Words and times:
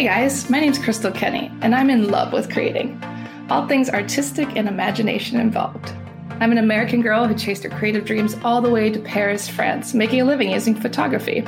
Hey 0.00 0.06
guys, 0.06 0.48
my 0.48 0.58
name's 0.58 0.78
Crystal 0.78 1.12
Kenny, 1.12 1.52
and 1.60 1.74
I'm 1.74 1.90
in 1.90 2.10
love 2.10 2.32
with 2.32 2.50
creating. 2.50 2.98
All 3.50 3.68
things 3.68 3.90
artistic 3.90 4.56
and 4.56 4.66
imagination 4.66 5.38
involved. 5.38 5.92
I'm 6.40 6.52
an 6.52 6.56
American 6.56 7.02
girl 7.02 7.26
who 7.26 7.34
chased 7.34 7.64
her 7.64 7.68
creative 7.68 8.06
dreams 8.06 8.34
all 8.42 8.62
the 8.62 8.70
way 8.70 8.88
to 8.88 8.98
Paris, 8.98 9.46
France, 9.46 9.92
making 9.92 10.22
a 10.22 10.24
living 10.24 10.52
using 10.52 10.74
photography. 10.74 11.42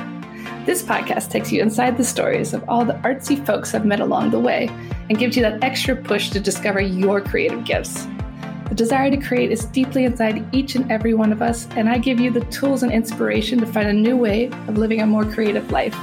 This 0.67 0.83
podcast 0.83 1.31
takes 1.31 1.51
you 1.51 1.63
inside 1.63 1.97
the 1.97 2.03
stories 2.03 2.53
of 2.53 2.63
all 2.69 2.85
the 2.85 2.93
artsy 2.97 3.43
folks 3.43 3.73
I've 3.73 3.87
met 3.87 4.01
along 4.01 4.29
the 4.29 4.39
way 4.39 4.69
and 5.09 5.17
gives 5.17 5.35
you 5.35 5.41
that 5.41 5.63
extra 5.63 5.95
push 5.95 6.29
to 6.29 6.39
discover 6.39 6.79
your 6.79 7.21
creative 7.21 7.65
gifts. 7.65 8.05
The 8.69 8.75
desire 8.75 9.09
to 9.09 9.17
create 9.17 9.51
is 9.51 9.65
deeply 9.65 10.05
inside 10.05 10.45
each 10.53 10.75
and 10.75 10.91
every 10.91 11.15
one 11.15 11.31
of 11.31 11.41
us, 11.41 11.67
and 11.71 11.89
I 11.89 11.97
give 11.97 12.19
you 12.19 12.29
the 12.29 12.45
tools 12.51 12.83
and 12.83 12.91
inspiration 12.91 13.57
to 13.61 13.65
find 13.65 13.87
a 13.87 13.93
new 13.93 14.15
way 14.15 14.51
of 14.67 14.77
living 14.77 15.01
a 15.01 15.07
more 15.07 15.25
creative 15.25 15.71
life. 15.71 15.97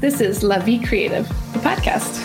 This 0.00 0.22
is 0.22 0.42
La 0.42 0.58
Vie 0.58 0.82
Creative, 0.82 1.28
the 1.52 1.58
podcast. 1.58 2.22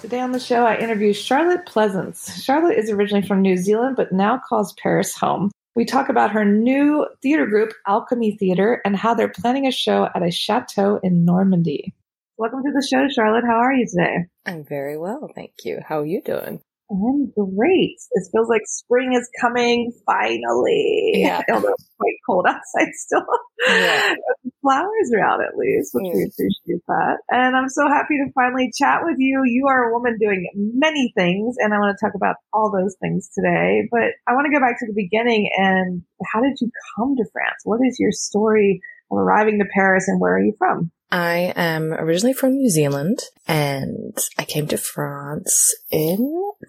Today 0.00 0.18
on 0.18 0.32
the 0.32 0.40
show, 0.40 0.66
I 0.66 0.76
interview 0.78 1.12
Charlotte 1.12 1.64
Pleasants. 1.66 2.42
Charlotte 2.42 2.76
is 2.76 2.90
originally 2.90 3.24
from 3.24 3.42
New 3.42 3.56
Zealand, 3.56 3.94
but 3.94 4.10
now 4.10 4.36
calls 4.36 4.72
Paris 4.72 5.14
home. 5.14 5.52
We 5.76 5.84
talk 5.84 6.08
about 6.08 6.32
her 6.32 6.44
new 6.44 7.06
theater 7.22 7.46
group, 7.46 7.72
Alchemy 7.86 8.32
Theater, 8.32 8.82
and 8.84 8.96
how 8.96 9.14
they're 9.14 9.28
planning 9.28 9.68
a 9.68 9.70
show 9.70 10.08
at 10.12 10.24
a 10.24 10.32
chateau 10.32 10.98
in 11.04 11.24
Normandy. 11.24 11.94
Welcome 12.40 12.62
to 12.64 12.72
the 12.72 12.80
show, 12.80 13.06
Charlotte. 13.12 13.44
How 13.44 13.58
are 13.58 13.74
you 13.74 13.84
today? 13.84 14.24
I'm 14.46 14.64
very 14.64 14.96
well, 14.96 15.28
thank 15.34 15.52
you. 15.62 15.80
How 15.86 16.00
are 16.00 16.06
you 16.06 16.22
doing? 16.24 16.62
I'm 16.90 17.30
great. 17.36 17.98
It 18.12 18.28
feels 18.32 18.48
like 18.48 18.62
spring 18.64 19.12
is 19.12 19.28
coming 19.38 19.92
finally. 20.06 21.20
Yeah. 21.20 21.42
Although 21.52 21.74
it's 21.74 21.90
quite 22.00 22.16
cold 22.24 22.46
outside 22.48 22.88
still. 22.94 23.26
Yeah. 23.68 24.14
Flowers 24.62 25.12
are 25.14 25.22
out 25.22 25.44
at 25.44 25.58
least, 25.58 25.90
which 25.92 26.14
we 26.14 26.24
appreciate 26.24 26.80
that. 26.88 27.18
And 27.28 27.54
I'm 27.54 27.68
so 27.68 27.86
happy 27.88 28.16
to 28.16 28.32
finally 28.34 28.72
chat 28.74 29.00
with 29.04 29.16
you. 29.18 29.42
You 29.44 29.66
are 29.68 29.90
a 29.90 29.92
woman 29.92 30.16
doing 30.18 30.48
many 30.54 31.12
things, 31.14 31.56
and 31.58 31.74
I 31.74 31.76
want 31.76 31.94
to 31.94 32.02
talk 32.02 32.14
about 32.14 32.36
all 32.54 32.72
those 32.72 32.96
things 33.02 33.28
today. 33.36 33.86
But 33.90 34.16
I 34.26 34.32
want 34.32 34.46
to 34.46 34.58
go 34.58 34.64
back 34.64 34.78
to 34.78 34.86
the 34.86 34.96
beginning 34.96 35.50
and 35.58 36.00
how 36.32 36.40
did 36.40 36.56
you 36.58 36.70
come 36.96 37.16
to 37.16 37.30
France? 37.34 37.60
What 37.64 37.80
is 37.86 37.98
your 38.00 38.12
story 38.12 38.80
of 39.10 39.18
arriving 39.18 39.58
to 39.58 39.66
Paris 39.74 40.08
and 40.08 40.18
where 40.18 40.36
are 40.36 40.42
you 40.42 40.54
from? 40.56 40.90
I 41.12 41.52
am 41.56 41.92
originally 41.92 42.34
from 42.34 42.52
New 42.52 42.70
Zealand 42.70 43.20
and 43.48 44.16
I 44.38 44.44
came 44.44 44.68
to 44.68 44.78
France 44.78 45.74
in 45.90 46.18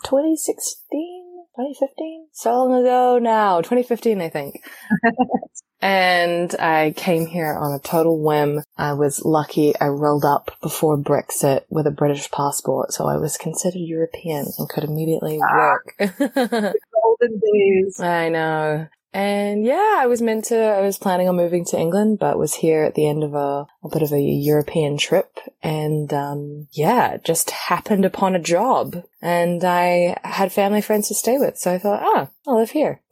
2016, 0.03 1.45
2015? 1.55 2.27
So 2.31 2.51
long 2.51 2.81
ago 2.81 3.19
now, 3.19 3.61
2015, 3.61 4.19
I 4.19 4.29
think. 4.29 4.63
and 5.81 6.55
I 6.59 6.93
came 6.97 7.27
here 7.27 7.53
on 7.53 7.73
a 7.73 7.79
total 7.79 8.19
whim. 8.23 8.61
I 8.77 8.93
was 8.93 9.23
lucky 9.23 9.73
I 9.79 9.87
rolled 9.87 10.25
up 10.25 10.51
before 10.61 10.97
Brexit 10.97 11.61
with 11.69 11.85
a 11.85 11.91
British 11.91 12.31
passport, 12.31 12.93
so 12.93 13.05
I 13.05 13.17
was 13.17 13.37
considered 13.37 13.79
European 13.79 14.47
and 14.57 14.69
could 14.69 14.83
immediately 14.83 15.39
ah. 15.43 15.55
work. 15.55 15.95
Golden 15.99 17.39
days. 17.39 17.99
I 17.99 18.29
know. 18.29 18.87
And 19.13 19.65
yeah, 19.65 19.97
I 19.99 20.07
was 20.07 20.21
meant 20.21 20.45
to, 20.45 20.57
I 20.57 20.81
was 20.81 20.97
planning 20.97 21.27
on 21.27 21.35
moving 21.35 21.65
to 21.65 21.77
England, 21.79 22.19
but 22.19 22.37
was 22.37 22.53
here 22.53 22.83
at 22.83 22.95
the 22.95 23.07
end 23.07 23.23
of 23.23 23.33
a, 23.33 23.67
a 23.83 23.89
bit 23.91 24.01
of 24.03 24.13
a 24.13 24.21
European 24.21 24.97
trip. 24.97 25.37
And, 25.61 26.13
um, 26.13 26.67
yeah, 26.71 27.17
just 27.17 27.51
happened 27.51 28.05
upon 28.05 28.35
a 28.35 28.39
job 28.39 29.03
and 29.21 29.63
I 29.63 30.17
had 30.23 30.53
family 30.53 30.81
friends 30.81 31.09
to 31.09 31.15
stay 31.15 31.37
with. 31.37 31.57
So 31.57 31.73
I 31.73 31.77
thought, 31.77 32.01
ah, 32.03 32.29
I'll 32.47 32.57
live 32.57 32.71
here. 32.71 33.01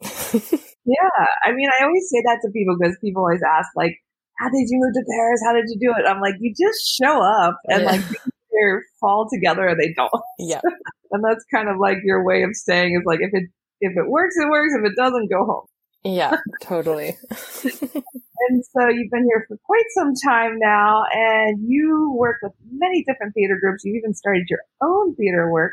Yeah, 0.86 1.26
I 1.44 1.52
mean, 1.52 1.68
I 1.78 1.84
always 1.84 2.08
say 2.10 2.22
that 2.24 2.38
to 2.42 2.50
people 2.50 2.74
because 2.80 2.96
people 3.04 3.22
always 3.22 3.42
ask, 3.46 3.68
like, 3.76 3.94
"How 4.38 4.46
did 4.48 4.64
you 4.68 4.80
move 4.80 4.94
to 4.94 5.04
Paris? 5.08 5.40
How 5.46 5.52
did 5.52 5.66
you 5.68 5.78
do 5.78 5.94
it?" 5.96 6.08
I'm 6.08 6.20
like, 6.20 6.34
you 6.40 6.52
just 6.56 6.80
show 6.96 7.20
up, 7.22 7.58
and 7.66 7.82
Yeah. 7.82 7.90
like 7.90 8.00
either 8.00 8.82
fall 8.98 9.28
together 9.32 9.68
or 9.68 9.76
they 9.76 9.92
don't. 9.94 10.10
yeah. 10.38 10.60
And 11.12 11.22
that's 11.22 11.44
kind 11.54 11.68
of 11.68 11.76
like 11.78 11.98
your 12.02 12.24
way 12.24 12.42
of 12.42 12.56
saying 12.56 12.96
is 12.98 13.04
like, 13.04 13.20
if 13.20 13.30
it 13.34 13.50
if 13.80 13.92
it 13.96 14.08
works, 14.08 14.34
it 14.38 14.48
works. 14.48 14.72
If 14.74 14.90
it 14.90 14.96
doesn't, 14.96 15.30
go 15.30 15.44
home. 15.44 15.66
Yeah, 16.04 16.36
totally. 16.62 17.16
And 18.48 18.64
so 18.64 18.88
you've 18.88 19.10
been 19.10 19.24
here 19.24 19.44
for 19.46 19.58
quite 19.64 19.84
some 19.90 20.14
time 20.14 20.58
now, 20.58 21.04
and 21.12 21.58
you 21.68 22.14
work 22.16 22.36
with 22.42 22.52
many 22.72 23.04
different 23.04 23.34
theater 23.34 23.58
groups. 23.60 23.84
You 23.84 23.94
even 23.96 24.14
started 24.14 24.46
your 24.48 24.60
own 24.82 25.14
theater 25.14 25.50
work. 25.50 25.72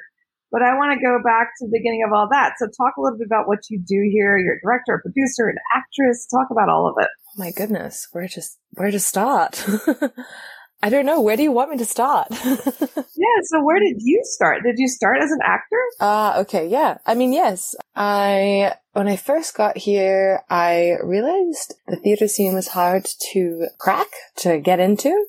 But 0.52 0.62
I 0.62 0.76
want 0.76 0.98
to 0.98 1.06
go 1.06 1.20
back 1.24 1.50
to 1.60 1.66
the 1.66 1.72
beginning 1.72 2.04
of 2.06 2.14
all 2.14 2.28
that. 2.32 2.54
So 2.58 2.68
talk 2.68 2.96
a 2.98 3.02
little 3.02 3.18
bit 3.18 3.28
about 3.28 3.48
what 3.48 3.70
you 3.70 3.80
do 3.80 4.08
here. 4.12 4.38
You're 4.38 4.56
a 4.56 4.62
director, 4.62 4.96
a 4.96 5.02
producer, 5.02 5.48
an 5.48 5.58
actress. 5.76 6.26
Talk 6.28 6.48
about 6.52 6.70
all 6.70 6.88
of 6.88 6.96
it. 7.00 7.10
Oh 7.28 7.34
my 7.38 7.52
goodness, 7.52 8.08
where 8.12 8.30
to, 8.30 8.42
where 8.72 8.92
to 8.92 9.00
start? 9.00 9.66
I 10.82 10.90
don't 10.90 11.06
know. 11.06 11.22
Where 11.22 11.38
do 11.38 11.44
you 11.44 11.52
want 11.52 11.72
me 11.72 11.78
to 11.78 11.86
start? 11.86 12.28
Yeah. 13.18 13.42
So 13.46 13.64
where 13.64 13.80
did 13.80 13.98
you 14.00 14.22
start? 14.24 14.64
Did 14.64 14.76
you 14.78 14.88
start 14.88 15.18
as 15.22 15.32
an 15.32 15.40
actor? 15.44 15.82
Ah, 16.00 16.38
okay, 16.40 16.68
yeah. 16.68 17.00
I 17.06 17.16
mean, 17.16 17.34
yes. 17.34 17.76
I, 17.96 18.76
when 18.94 19.08
I 19.08 19.16
first 19.16 19.56
got 19.56 19.78
here, 19.78 20.44
I 20.50 20.98
realized 21.04 21.74
the 21.88 21.98
theater 21.98 22.28
scene 22.28 22.54
was 22.54 22.70
hard 22.70 23.08
to 23.32 23.68
crack, 23.80 24.08
to 24.38 24.60
get 24.60 24.80
into. 24.80 25.26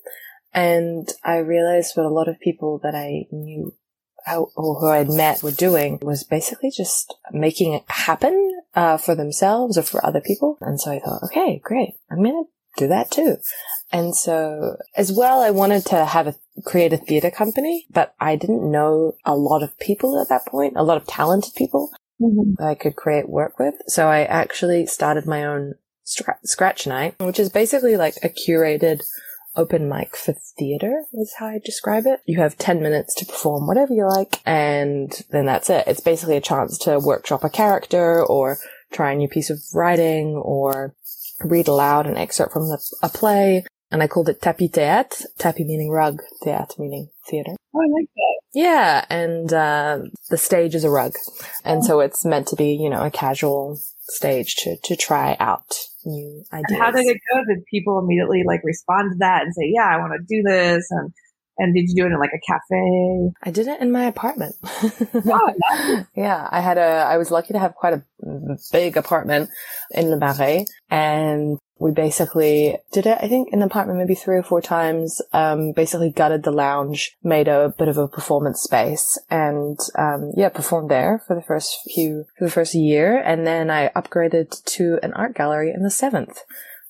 And 0.53 1.09
I 1.23 1.37
realized 1.37 1.93
what 1.95 2.05
a 2.05 2.09
lot 2.09 2.27
of 2.27 2.39
people 2.39 2.79
that 2.83 2.95
I 2.95 3.25
knew 3.31 3.73
how, 4.25 4.49
or 4.55 4.79
who 4.79 4.87
I'd 4.87 5.09
met 5.09 5.41
were 5.41 5.51
doing 5.51 5.99
was 6.01 6.23
basically 6.23 6.69
just 6.69 7.15
making 7.31 7.73
it 7.73 7.83
happen, 7.87 8.61
uh, 8.75 8.97
for 8.97 9.15
themselves 9.15 9.77
or 9.77 9.83
for 9.83 10.05
other 10.05 10.21
people. 10.21 10.57
And 10.61 10.79
so 10.79 10.91
I 10.91 10.99
thought, 10.99 11.23
okay, 11.23 11.59
great. 11.63 11.95
I'm 12.11 12.21
going 12.21 12.43
to 12.45 12.49
do 12.77 12.87
that 12.87 13.11
too. 13.11 13.37
And 13.91 14.15
so 14.15 14.77
as 14.95 15.11
well, 15.11 15.41
I 15.41 15.49
wanted 15.49 15.85
to 15.87 16.05
have 16.05 16.27
a 16.27 16.35
create 16.65 16.93
a 16.93 16.97
theater 16.97 17.31
company, 17.31 17.87
but 17.89 18.13
I 18.19 18.35
didn't 18.35 18.69
know 18.69 19.13
a 19.25 19.35
lot 19.35 19.63
of 19.63 19.77
people 19.79 20.21
at 20.21 20.29
that 20.29 20.45
point, 20.45 20.73
a 20.75 20.83
lot 20.83 20.97
of 20.97 21.07
talented 21.07 21.53
people 21.55 21.91
mm-hmm. 22.21 22.53
that 22.57 22.67
I 22.67 22.75
could 22.75 22.95
create 22.95 23.29
work 23.29 23.57
with. 23.59 23.75
So 23.87 24.07
I 24.07 24.23
actually 24.23 24.85
started 24.85 25.25
my 25.25 25.45
own 25.45 25.75
scra- 26.05 26.37
scratch 26.43 26.85
night, 26.85 27.15
which 27.19 27.39
is 27.39 27.49
basically 27.49 27.97
like 27.97 28.15
a 28.23 28.29
curated 28.29 29.01
open 29.55 29.89
mic 29.89 30.15
for 30.15 30.33
theater 30.57 31.03
is 31.13 31.33
how 31.39 31.47
I 31.47 31.59
describe 31.63 32.05
it. 32.05 32.21
You 32.25 32.39
have 32.39 32.57
10 32.57 32.81
minutes 32.81 33.15
to 33.15 33.25
perform 33.25 33.67
whatever 33.67 33.93
you 33.93 34.07
like 34.07 34.41
and 34.45 35.11
then 35.31 35.45
that's 35.45 35.69
it. 35.69 35.85
It's 35.87 36.01
basically 36.01 36.37
a 36.37 36.41
chance 36.41 36.77
to 36.79 36.99
workshop 36.99 37.43
a 37.43 37.49
character 37.49 38.23
or 38.23 38.57
try 38.91 39.11
a 39.11 39.15
new 39.15 39.27
piece 39.27 39.49
of 39.49 39.59
writing 39.73 40.35
or 40.35 40.95
read 41.43 41.67
aloud 41.67 42.07
an 42.07 42.17
excerpt 42.17 42.53
from 42.53 42.67
the, 42.67 42.79
a 43.01 43.09
play. 43.09 43.65
And 43.91 44.03
I 44.03 44.07
called 44.07 44.29
it 44.29 44.41
tapis 44.41 44.69
théâtre, 44.69 45.25
tapis 45.39 45.65
meaning 45.65 45.89
rug, 45.89 46.21
théâtre 46.43 46.77
meaning 46.77 47.09
theater. 47.27 47.55
Oh, 47.73 47.81
I 47.81 47.87
like 47.87 48.09
that. 48.15 48.39
Yeah, 48.53 49.05
and 49.09 49.51
uh, 49.51 49.99
the 50.29 50.37
stage 50.37 50.75
is 50.75 50.83
a 50.83 50.89
rug, 50.89 51.13
and 51.63 51.83
so 51.85 51.99
it's 51.99 52.25
meant 52.25 52.47
to 52.47 52.55
be, 52.55 52.73
you 52.73 52.89
know, 52.89 53.03
a 53.03 53.11
casual 53.11 53.79
stage 54.01 54.55
to 54.57 54.75
to 54.83 54.95
try 54.95 55.37
out 55.39 55.71
new 56.05 56.43
ideas. 56.51 56.65
And 56.69 56.81
how 56.81 56.91
did 56.91 57.05
it 57.05 57.19
go? 57.31 57.41
Did 57.47 57.63
people 57.65 57.99
immediately 57.99 58.43
like 58.45 58.61
respond 58.63 59.11
to 59.11 59.17
that 59.19 59.43
and 59.43 59.53
say, 59.53 59.71
"Yeah, 59.73 59.87
I 59.87 59.97
want 59.97 60.13
to 60.13 60.25
do 60.27 60.41
this"? 60.43 60.87
And 60.89 61.13
and 61.59 61.75
did 61.75 61.89
you 61.89 61.95
do 61.95 62.03
it 62.05 62.13
in 62.13 62.19
like 62.19 62.31
a 62.33 62.39
cafe? 62.39 63.33
I 63.43 63.51
did 63.51 63.67
it 63.67 63.81
in 63.81 63.91
my 63.91 64.05
apartment. 64.05 64.55
Wow, 65.13 65.53
nice. 65.69 66.05
yeah, 66.15 66.47
I 66.49 66.61
had 66.61 66.77
a. 66.77 66.81
I 66.81 67.17
was 67.17 67.31
lucky 67.31 67.53
to 67.53 67.59
have 67.59 67.75
quite 67.75 67.93
a 67.93 68.03
big 68.71 68.95
apartment 68.97 69.49
in 69.91 70.09
Le 70.09 70.17
Marais, 70.17 70.65
and 70.89 71.59
we 71.77 71.91
basically 71.91 72.77
did 72.93 73.05
it. 73.05 73.17
I 73.21 73.27
think 73.27 73.49
in 73.51 73.59
the 73.59 73.65
apartment 73.65 73.99
maybe 73.99 74.15
three 74.15 74.37
or 74.37 74.43
four 74.43 74.61
times. 74.61 75.21
Um, 75.33 75.73
basically 75.73 76.11
gutted 76.11 76.43
the 76.43 76.51
lounge, 76.51 77.17
made 77.23 77.49
a 77.49 77.73
bit 77.77 77.89
of 77.89 77.97
a 77.97 78.07
performance 78.07 78.61
space, 78.61 79.17
and 79.29 79.77
um, 79.97 80.31
yeah, 80.37 80.49
performed 80.49 80.89
there 80.89 81.21
for 81.27 81.35
the 81.35 81.41
first 81.41 81.77
few 81.93 82.25
for 82.37 82.45
the 82.45 82.51
first 82.51 82.73
year, 82.73 83.19
and 83.19 83.45
then 83.45 83.69
I 83.69 83.89
upgraded 83.89 84.63
to 84.63 84.99
an 85.03 85.13
art 85.13 85.35
gallery 85.35 85.73
in 85.75 85.83
the 85.83 85.91
seventh, 85.91 86.39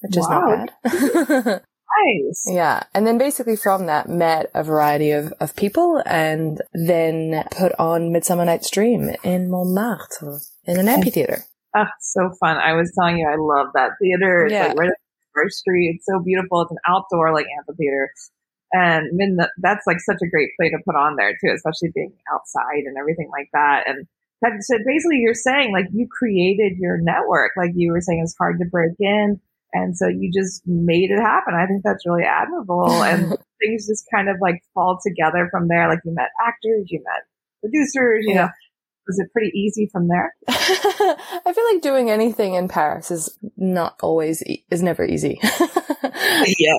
which 0.01 0.15
is 0.15 0.29
not 0.29 0.71
bad. 0.83 1.61
Nice. 2.05 2.43
Yeah. 2.47 2.83
And 2.93 3.05
then 3.07 3.17
basically 3.17 3.55
from 3.55 3.87
that 3.87 4.07
met 4.07 4.51
a 4.53 4.63
variety 4.63 5.11
of, 5.11 5.33
of 5.39 5.55
people 5.55 6.01
and 6.05 6.61
then 6.73 7.43
put 7.51 7.73
on 7.79 8.11
Midsummer 8.11 8.45
Night's 8.45 8.69
Dream 8.69 9.11
in 9.23 9.49
Montmartre 9.49 10.39
in 10.65 10.79
an 10.79 10.87
amphitheater. 10.87 11.43
Oh, 11.75 11.85
so 11.99 12.31
fun. 12.39 12.57
I 12.57 12.73
was 12.73 12.91
telling 12.97 13.17
you, 13.17 13.27
I 13.27 13.35
love 13.37 13.67
that 13.75 13.91
theater. 14.01 14.45
It's 14.45 14.53
Yeah. 14.53 14.67
like 14.67 14.77
right 14.77 14.89
First 15.35 15.57
Street. 15.59 15.95
It's 15.95 16.05
so 16.05 16.19
beautiful. 16.23 16.61
It's 16.61 16.71
an 16.71 16.77
outdoor 16.87 17.33
like 17.33 17.45
amphitheater. 17.57 18.11
And 18.71 19.39
that's 19.57 19.87
like 19.87 19.99
such 19.99 20.19
a 20.23 20.29
great 20.29 20.49
play 20.59 20.69
to 20.69 20.77
put 20.85 20.95
on 20.95 21.15
there 21.15 21.31
too, 21.31 21.51
especially 21.53 21.91
being 21.93 22.13
outside 22.31 22.83
and 22.85 22.97
everything 22.97 23.29
like 23.31 23.49
that. 23.53 23.83
And 23.87 24.05
that, 24.41 24.51
so 24.61 24.77
basically 24.85 25.17
you're 25.17 25.33
saying 25.33 25.71
like 25.71 25.87
you 25.91 26.07
created 26.07 26.77
your 26.77 26.97
network, 27.01 27.51
like 27.57 27.71
you 27.73 27.91
were 27.91 28.01
saying 28.01 28.21
it's 28.23 28.35
hard 28.37 28.59
to 28.59 28.65
break 28.65 28.93
in. 28.99 29.39
And 29.73 29.95
so 29.95 30.07
you 30.07 30.31
just 30.33 30.61
made 30.65 31.11
it 31.11 31.19
happen. 31.21 31.53
I 31.53 31.65
think 31.67 31.83
that's 31.83 32.05
really 32.05 32.23
admirable. 32.23 32.89
And 33.03 33.29
things 33.61 33.87
just 33.87 34.05
kind 34.13 34.29
of 34.29 34.37
like 34.41 34.61
fall 34.73 34.99
together 35.05 35.47
from 35.51 35.67
there. 35.67 35.87
Like 35.87 35.99
you 36.05 36.13
met 36.13 36.29
actors, 36.45 36.87
you 36.89 37.01
met 37.03 37.23
producers, 37.61 38.25
you 38.27 38.33
Yeah. 38.35 38.45
know. 38.45 38.49
Was 39.07 39.17
it 39.19 39.31
pretty 39.33 39.51
easy 39.57 39.89
from 39.91 40.07
there? 40.07 40.35
I 40.47 41.51
feel 41.55 41.65
like 41.73 41.81
doing 41.81 42.11
anything 42.11 42.53
in 42.53 42.67
Paris 42.67 43.09
is 43.09 43.35
not 43.57 43.95
always 44.03 44.43
e- 44.45 44.63
is 44.69 44.83
never 44.83 45.03
easy. 45.03 45.39
yeah. 46.57 46.77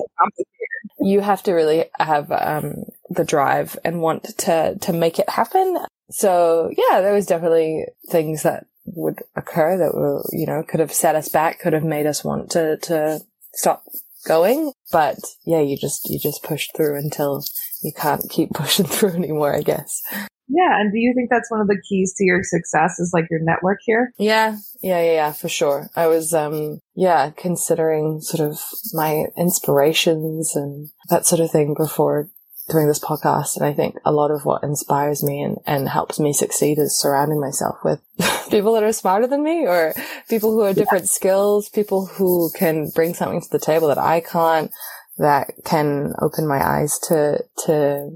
you 1.01 1.19
have 1.19 1.43
to 1.43 1.51
really 1.53 1.85
have 1.99 2.31
um, 2.31 2.85
the 3.09 3.25
drive 3.25 3.77
and 3.83 4.01
want 4.01 4.23
to 4.39 4.77
to 4.79 4.93
make 4.93 5.19
it 5.19 5.29
happen. 5.29 5.77
So 6.09 6.71
yeah, 6.77 7.01
there 7.01 7.13
was 7.13 7.25
definitely 7.25 7.85
things 8.09 8.43
that 8.43 8.65
would 8.85 9.19
occur 9.35 9.77
that 9.77 9.93
were 9.93 10.23
you 10.31 10.45
know 10.45 10.63
could 10.67 10.79
have 10.79 10.93
set 10.93 11.15
us 11.15 11.29
back, 11.29 11.59
could 11.59 11.73
have 11.73 11.83
made 11.83 12.05
us 12.05 12.23
want 12.23 12.51
to 12.51 12.77
to 12.77 13.21
stop 13.53 13.83
going. 14.25 14.73
But 14.91 15.19
yeah, 15.45 15.61
you 15.61 15.77
just 15.77 16.09
you 16.09 16.19
just 16.19 16.43
push 16.43 16.67
through 16.75 16.97
until 16.97 17.43
you 17.83 17.91
can't 17.95 18.29
keep 18.29 18.49
pushing 18.53 18.85
through 18.85 19.11
anymore. 19.11 19.55
I 19.55 19.61
guess. 19.61 20.01
Yeah. 20.53 20.81
And 20.81 20.91
do 20.91 20.99
you 20.99 21.13
think 21.15 21.29
that's 21.29 21.49
one 21.49 21.61
of 21.61 21.67
the 21.67 21.81
keys 21.87 22.13
to 22.17 22.25
your 22.25 22.43
success 22.43 22.99
is 22.99 23.11
like 23.13 23.25
your 23.31 23.39
network 23.41 23.79
here? 23.85 24.13
Yeah, 24.17 24.57
yeah, 24.81 25.01
yeah, 25.01 25.13
yeah, 25.13 25.31
for 25.31 25.47
sure. 25.47 25.89
I 25.95 26.07
was, 26.07 26.33
um, 26.33 26.81
yeah, 26.93 27.31
considering 27.37 28.19
sort 28.21 28.49
of 28.49 28.59
my 28.91 29.27
inspirations 29.37 30.53
and 30.53 30.89
that 31.09 31.25
sort 31.25 31.39
of 31.39 31.51
thing 31.51 31.73
before 31.77 32.29
doing 32.69 32.87
this 32.87 32.99
podcast. 32.99 33.55
And 33.55 33.65
I 33.65 33.73
think 33.73 33.95
a 34.03 34.11
lot 34.11 34.29
of 34.31 34.43
what 34.43 34.63
inspires 34.63 35.23
me 35.23 35.41
and, 35.41 35.57
and 35.65 35.87
helps 35.87 36.19
me 36.19 36.33
succeed 36.33 36.79
is 36.79 36.99
surrounding 36.99 37.39
myself 37.39 37.77
with 37.83 38.01
people 38.51 38.73
that 38.73 38.83
are 38.83 38.93
smarter 38.93 39.27
than 39.27 39.43
me 39.43 39.65
or 39.65 39.93
people 40.29 40.51
who 40.51 40.61
have 40.63 40.75
different 40.75 41.09
skills, 41.09 41.69
people 41.69 42.05
who 42.05 42.51
can 42.55 42.89
bring 42.93 43.13
something 43.13 43.41
to 43.41 43.49
the 43.49 43.59
table 43.59 43.87
that 43.87 43.97
I 43.97 44.19
can't, 44.19 44.71
that 45.17 45.51
can 45.65 46.13
open 46.21 46.47
my 46.47 46.65
eyes 46.65 46.99
to, 47.07 47.43
to 47.65 48.09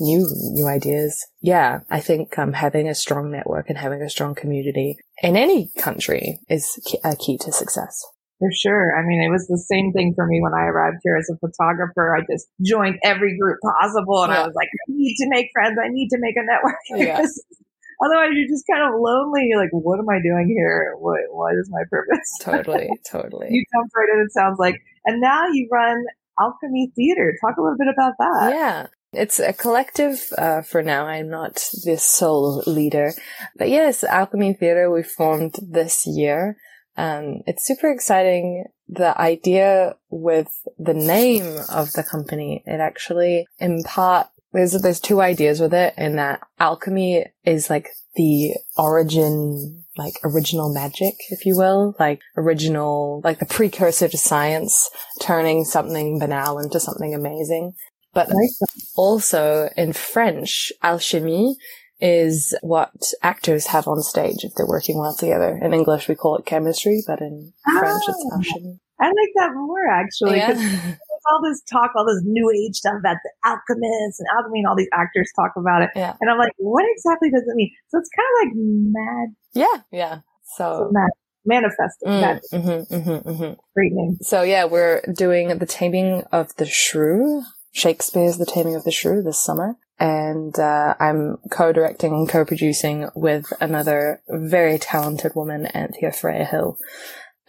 new, 0.00 0.28
new 0.52 0.66
ideas. 0.66 1.26
Yeah. 1.40 1.80
I 1.90 2.00
think, 2.00 2.38
um, 2.38 2.52
having 2.52 2.88
a 2.88 2.94
strong 2.94 3.30
network 3.30 3.68
and 3.68 3.78
having 3.78 4.02
a 4.02 4.10
strong 4.10 4.34
community 4.34 4.96
in 5.22 5.36
any 5.36 5.70
country 5.78 6.38
is 6.48 6.78
a 7.04 7.16
key 7.16 7.38
to 7.38 7.52
success. 7.52 8.04
For 8.38 8.50
sure. 8.52 8.96
I 8.96 9.04
mean, 9.04 9.20
it 9.20 9.30
was 9.30 9.46
the 9.48 9.58
same 9.58 9.92
thing 9.92 10.12
for 10.14 10.24
me 10.26 10.40
when 10.40 10.52
I 10.54 10.66
arrived 10.66 10.98
here 11.02 11.16
as 11.16 11.28
a 11.28 11.38
photographer. 11.38 12.16
I 12.16 12.20
just 12.32 12.46
joined 12.64 12.96
every 13.02 13.36
group 13.36 13.58
possible 13.60 14.22
and 14.22 14.32
Yeah. 14.32 14.42
I 14.42 14.46
was 14.46 14.54
like, 14.54 14.68
I 14.68 14.92
need 14.92 15.16
to 15.16 15.28
make 15.28 15.48
friends. 15.52 15.76
I 15.82 15.88
need 15.90 16.08
to 16.10 16.18
make 16.20 16.36
a 16.36 16.44
network. 16.46 16.76
Yeah. 16.90 17.26
Otherwise, 18.04 18.30
you're 18.32 18.48
just 18.48 18.64
kind 18.70 18.82
of 18.82 19.00
lonely. 19.00 19.46
You're 19.48 19.60
like, 19.60 19.70
what 19.72 19.98
am 19.98 20.08
I 20.08 20.20
doing 20.22 20.46
here? 20.48 20.94
What, 20.98 21.20
what 21.30 21.54
is 21.54 21.68
my 21.70 21.82
purpose? 21.90 22.30
Totally. 22.42 22.88
Totally. 23.10 23.48
you 23.50 23.64
jumped 23.74 23.92
right 23.96 24.08
in, 24.14 24.24
it 24.24 24.32
sounds 24.32 24.58
like. 24.58 24.76
And 25.04 25.20
now 25.20 25.46
you 25.52 25.68
run 25.70 26.04
Alchemy 26.40 26.92
Theater. 26.94 27.34
Talk 27.40 27.56
a 27.56 27.62
little 27.62 27.78
bit 27.78 27.88
about 27.92 28.14
that. 28.18 28.50
Yeah. 28.50 28.86
It's 29.12 29.40
a 29.40 29.52
collective 29.52 30.20
uh, 30.36 30.62
for 30.62 30.82
now. 30.82 31.06
I'm 31.06 31.30
not 31.30 31.54
the 31.84 31.96
sole 31.96 32.62
leader. 32.66 33.14
But 33.56 33.70
yes, 33.70 34.04
Alchemy 34.04 34.52
Theater 34.52 34.90
we 34.90 35.02
formed 35.02 35.54
this 35.62 36.06
year. 36.06 36.56
Um, 36.96 37.42
it's 37.46 37.66
super 37.66 37.90
exciting. 37.90 38.64
The 38.88 39.18
idea 39.18 39.94
with 40.10 40.48
the 40.78 40.94
name 40.94 41.58
of 41.70 41.92
the 41.92 42.02
company, 42.02 42.62
it 42.66 42.80
actually 42.80 43.46
in 43.58 43.82
part, 43.82 44.28
there's, 44.52 44.72
there's 44.80 45.00
two 45.00 45.20
ideas 45.20 45.60
with 45.60 45.74
it 45.74 45.94
in 45.96 46.16
that 46.16 46.40
alchemy 46.58 47.26
is 47.44 47.68
like 47.70 47.88
the 48.16 48.54
origin, 48.76 49.84
like 49.96 50.14
original 50.24 50.72
magic, 50.72 51.14
if 51.30 51.44
you 51.46 51.56
will, 51.56 51.94
like 52.00 52.20
original, 52.36 53.20
like 53.24 53.38
the 53.38 53.46
precursor 53.46 54.08
to 54.08 54.18
science, 54.18 54.90
turning 55.20 55.64
something 55.64 56.18
banal 56.18 56.58
into 56.58 56.80
something 56.80 57.14
amazing. 57.14 57.74
But 58.14 58.30
also 58.96 59.68
in 59.76 59.92
French, 59.92 60.72
alchemy 60.82 61.56
is 62.00 62.56
what 62.62 62.90
actors 63.22 63.66
have 63.66 63.86
on 63.86 64.02
stage 64.02 64.44
if 64.44 64.52
they're 64.56 64.66
working 64.66 64.98
well 64.98 65.14
together. 65.14 65.58
In 65.60 65.74
English, 65.74 66.08
we 66.08 66.14
call 66.14 66.36
it 66.36 66.46
chemistry, 66.46 67.02
but 67.06 67.20
in 67.20 67.52
French, 67.78 68.02
it's 68.08 68.26
Ah. 68.32 68.36
alchemy. 68.36 68.80
I 69.00 69.06
like 69.06 69.32
that 69.36 69.54
more 69.54 69.86
actually 69.88 70.38
Yeah. 70.38 70.96
All 71.30 71.40
this 71.42 71.62
talk, 71.70 71.90
all 71.96 72.06
this 72.06 72.22
new 72.24 72.50
age 72.50 72.76
stuff 72.76 72.94
about 72.98 73.16
the 73.24 73.30
alchemists 73.44 74.20
and 74.20 74.26
alchemy, 74.36 74.60
and 74.60 74.68
all 74.68 74.76
these 74.76 74.88
actors 74.92 75.30
talk 75.36 75.52
about 75.56 75.82
it. 75.82 75.90
Yeah. 75.96 76.14
And 76.20 76.30
I'm 76.30 76.38
like, 76.38 76.52
what 76.58 76.84
exactly 76.96 77.30
does 77.30 77.42
it 77.42 77.54
mean? 77.54 77.70
So 77.88 77.98
it's 77.98 78.10
kind 78.10 78.28
of 78.28 78.36
like 78.44 78.52
mad, 78.56 79.28
yeah, 79.54 79.82
yeah. 79.90 80.20
So, 80.56 80.88
mad 80.92 81.10
manifesting. 81.44 82.08
mm, 82.08 82.20
That 82.20 82.42
mhm, 82.52 82.88
mhm, 82.90 83.22
mhm. 83.24 83.56
great 83.74 83.92
name. 83.92 84.18
so 84.20 84.42
yeah, 84.42 84.64
we're 84.64 85.00
doing 85.14 85.56
the 85.58 85.66
Taming 85.66 86.22
of 86.32 86.54
the 86.56 86.66
Shrew, 86.66 87.42
Shakespeare's 87.72 88.38
The 88.38 88.46
Taming 88.46 88.74
of 88.74 88.84
the 88.84 88.90
Shrew 88.90 89.22
this 89.22 89.40
summer. 89.40 89.76
And 90.00 90.56
uh, 90.58 90.94
I'm 91.00 91.38
co-directing 91.50 92.12
and 92.12 92.28
co-producing 92.28 93.08
with 93.16 93.52
another 93.60 94.22
very 94.28 94.78
talented 94.78 95.34
woman, 95.34 95.66
Anthea 95.66 96.12
Freya 96.12 96.44
Hill. 96.44 96.78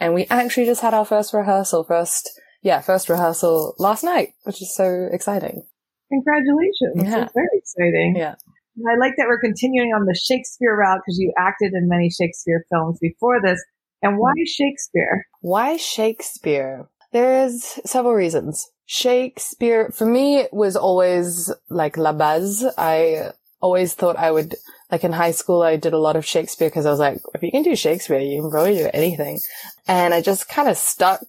And 0.00 0.14
we 0.14 0.26
actually 0.30 0.66
just 0.66 0.80
had 0.80 0.92
our 0.92 1.04
first 1.04 1.32
rehearsal, 1.32 1.84
first, 1.84 2.28
yeah, 2.62 2.80
first 2.80 3.08
rehearsal 3.08 3.74
last 3.78 4.04
night, 4.04 4.34
which 4.44 4.60
is 4.62 4.74
so 4.74 5.08
exciting. 5.12 5.64
Congratulations. 6.10 6.94
Yeah. 6.96 7.20
That's 7.20 7.32
very 7.34 7.48
exciting. 7.54 8.14
Yeah. 8.16 8.34
And 8.76 8.86
I 8.90 8.96
like 8.98 9.14
that 9.16 9.26
we're 9.28 9.40
continuing 9.40 9.90
on 9.90 10.06
the 10.06 10.14
Shakespeare 10.14 10.74
route 10.76 11.00
because 11.04 11.18
you 11.18 11.32
acted 11.38 11.72
in 11.74 11.88
many 11.88 12.10
Shakespeare 12.10 12.64
films 12.70 12.98
before 13.00 13.40
this. 13.42 13.62
And 14.02 14.18
why 14.18 14.32
Mm. 14.32 14.46
Shakespeare? 14.46 15.26
Why 15.40 15.76
Shakespeare? 15.76 16.88
There's 17.12 17.78
several 17.84 18.14
reasons. 18.14 18.70
Shakespeare, 18.86 19.90
for 19.90 20.06
me, 20.06 20.46
was 20.52 20.76
always 20.76 21.52
like 21.68 21.96
la 21.96 22.12
base. 22.12 22.64
I 22.78 23.32
always 23.60 23.94
thought 23.94 24.16
I 24.16 24.30
would, 24.30 24.54
like 24.90 25.04
in 25.04 25.12
high 25.12 25.30
school, 25.30 25.62
I 25.62 25.76
did 25.76 25.92
a 25.92 25.98
lot 25.98 26.16
of 26.16 26.26
Shakespeare 26.26 26.68
because 26.68 26.86
I 26.86 26.90
was 26.90 27.00
like, 27.00 27.20
if 27.34 27.42
you 27.42 27.50
can 27.50 27.62
do 27.62 27.76
Shakespeare, 27.76 28.18
you 28.18 28.42
can 28.42 28.50
probably 28.50 28.76
do 28.76 28.90
anything. 28.92 29.40
And 29.86 30.14
I 30.14 30.20
just 30.20 30.48
kind 30.48 30.68
of 30.68 30.76
stuck 30.76 31.22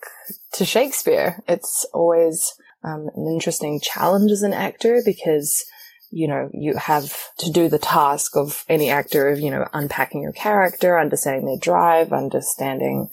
to 0.54 0.66
Shakespeare. 0.66 1.42
It's 1.48 1.86
always 1.94 2.54
um, 2.84 3.10
an 3.16 3.28
interesting 3.28 3.80
challenge 3.82 4.32
as 4.32 4.44
an 4.44 4.54
actor 4.54 5.02
because 5.06 5.64
you 6.12 6.28
know, 6.28 6.50
you 6.54 6.76
have 6.76 7.18
to 7.38 7.50
do 7.50 7.70
the 7.70 7.80
task 7.80 8.36
of 8.36 8.66
any 8.68 8.90
actor 8.90 9.30
of, 9.30 9.40
you 9.40 9.50
know, 9.50 9.66
unpacking 9.74 10.22
your 10.22 10.34
character, 10.34 11.00
understanding 11.00 11.46
their 11.46 11.58
drive, 11.58 12.12
understanding, 12.12 13.10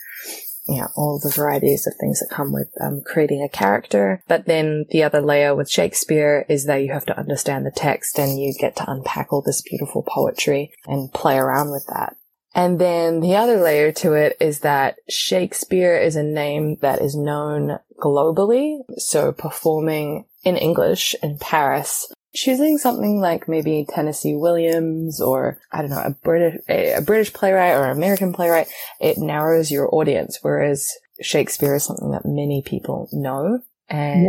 you 0.69 0.81
know, 0.81 0.89
all 0.97 1.19
the 1.19 1.31
varieties 1.31 1.87
of 1.87 1.95
things 1.99 2.21
that 2.21 2.29
come 2.31 2.53
with 2.53 2.69
um, 2.81 3.01
creating 3.05 3.43
a 3.43 3.49
character. 3.49 4.23
But 4.29 4.47
then 4.47 4.85
the 4.91 5.03
other 5.03 5.21
layer 5.21 5.55
with 5.55 5.71
Shakespeare 5.71 6.45
is 6.49 6.67
that 6.67 6.83
you 6.83 6.93
have 6.93 7.07
to 7.07 7.19
understand 7.19 7.65
the 7.65 7.73
text 7.75 8.19
and 8.19 8.39
you 8.39 8.55
get 8.59 8.77
to 8.77 8.91
unpack 8.91 9.33
all 9.33 9.43
this 9.43 9.63
beautiful 9.63 10.05
poetry 10.07 10.73
and 10.87 11.13
play 11.13 11.39
around 11.39 11.71
with 11.71 11.87
that. 11.89 12.17
And 12.55 12.79
then 12.79 13.21
the 13.21 13.37
other 13.37 13.61
layer 13.61 13.93
to 13.93 14.13
it 14.15 14.37
is 14.41 14.61
that 14.61 14.97
Shakespeare 15.09 15.97
is 15.97 16.17
a 16.17 16.23
name 16.23 16.77
that 16.81 17.01
is 17.01 17.15
known 17.15 17.79
globally. 17.99 18.79
So 18.97 19.33
performing 19.33 20.27
in 20.45 20.57
English 20.57 21.15
in 21.23 21.39
Paris 21.39 22.11
choosing 22.35 22.79
something 22.79 23.21
like 23.21 23.49
maybe 23.49 23.87
Tennessee 23.89 24.35
Williams 24.35 25.21
or 25.21 25.59
I 25.73 25.81
don't 25.81 25.91
know 25.91 26.03
a 26.05 26.11
British 26.11 26.61
a, 26.69 26.95
a 26.95 27.01
British 27.01 27.33
playwright 27.33 27.75
or 27.75 27.85
an 27.85 27.97
American 27.97 28.33
playwright, 28.33 28.69
it 29.01 29.19
narrows 29.19 29.71
your 29.71 29.93
audience. 29.95 30.39
Whereas 30.43 30.89
Shakespeare 31.21 31.77
is 31.77 31.85
something 31.85 32.11
that 32.13 32.25
many 32.25 32.63
people 32.65 33.09
know, 33.13 33.61
and 33.89 34.25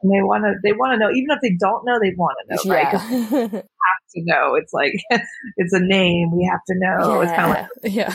And 0.00 0.12
they 0.12 0.22
want 0.22 0.44
to, 0.44 0.54
they 0.62 0.72
want 0.72 0.92
to 0.92 0.98
know, 0.98 1.10
even 1.10 1.30
if 1.30 1.40
they 1.42 1.56
don't 1.58 1.84
know, 1.84 1.98
they 2.00 2.14
want 2.16 2.36
to 2.46 2.54
know, 2.54 2.72
right? 2.72 2.92
yeah, 2.92 3.62
have 3.88 4.04
to 4.14 4.22
know. 4.22 4.54
It's 4.54 4.72
like, 4.72 4.92
it's 5.56 5.72
a 5.72 5.80
name. 5.80 6.30
We 6.36 6.48
have 6.50 6.60
to 6.68 6.74
know. 6.78 7.20
It's 7.20 7.32
kind 7.32 7.50
of 7.50 7.56
like 7.56 7.68
yeah, 7.92 8.14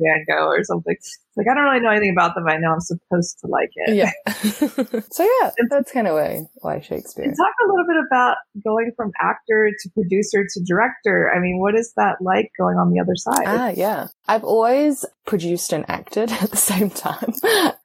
Van 0.00 0.24
Gogh 0.26 0.48
or 0.48 0.64
something. 0.64 0.96
Like, 1.36 1.46
I 1.50 1.54
don't 1.54 1.64
really 1.64 1.80
know 1.80 1.90
anything 1.90 2.14
about 2.16 2.34
them. 2.34 2.46
I 2.46 2.58
know 2.58 2.72
I'm 2.72 2.80
supposed 2.80 3.38
to 3.40 3.46
like 3.46 3.70
it. 3.74 3.94
yeah. 3.96 4.12
so 5.10 5.24
yeah, 5.24 5.50
that's 5.70 5.92
kind 5.92 6.06
of 6.06 6.14
why 6.14 6.42
why 6.56 6.80
Shakespeare. 6.80 7.24
And 7.24 7.34
talk 7.36 7.54
a 7.64 7.68
little 7.68 7.86
bit 7.86 7.96
about 8.06 8.36
going 8.62 8.92
from 8.96 9.12
actor 9.20 9.70
to 9.82 9.90
producer 9.90 10.44
to 10.46 10.64
director. 10.64 11.32
I 11.34 11.40
mean, 11.40 11.58
what 11.58 11.74
is 11.74 11.92
that 11.96 12.16
like 12.20 12.50
going 12.58 12.76
on 12.76 12.92
the 12.92 13.00
other 13.00 13.16
side? 13.16 13.44
Ah, 13.46 13.72
yeah. 13.74 14.08
I've 14.28 14.44
always 14.44 15.04
produced 15.24 15.72
and 15.72 15.84
acted 15.88 16.30
at 16.42 16.50
the 16.50 16.56
same 16.56 16.90
time. 16.90 17.32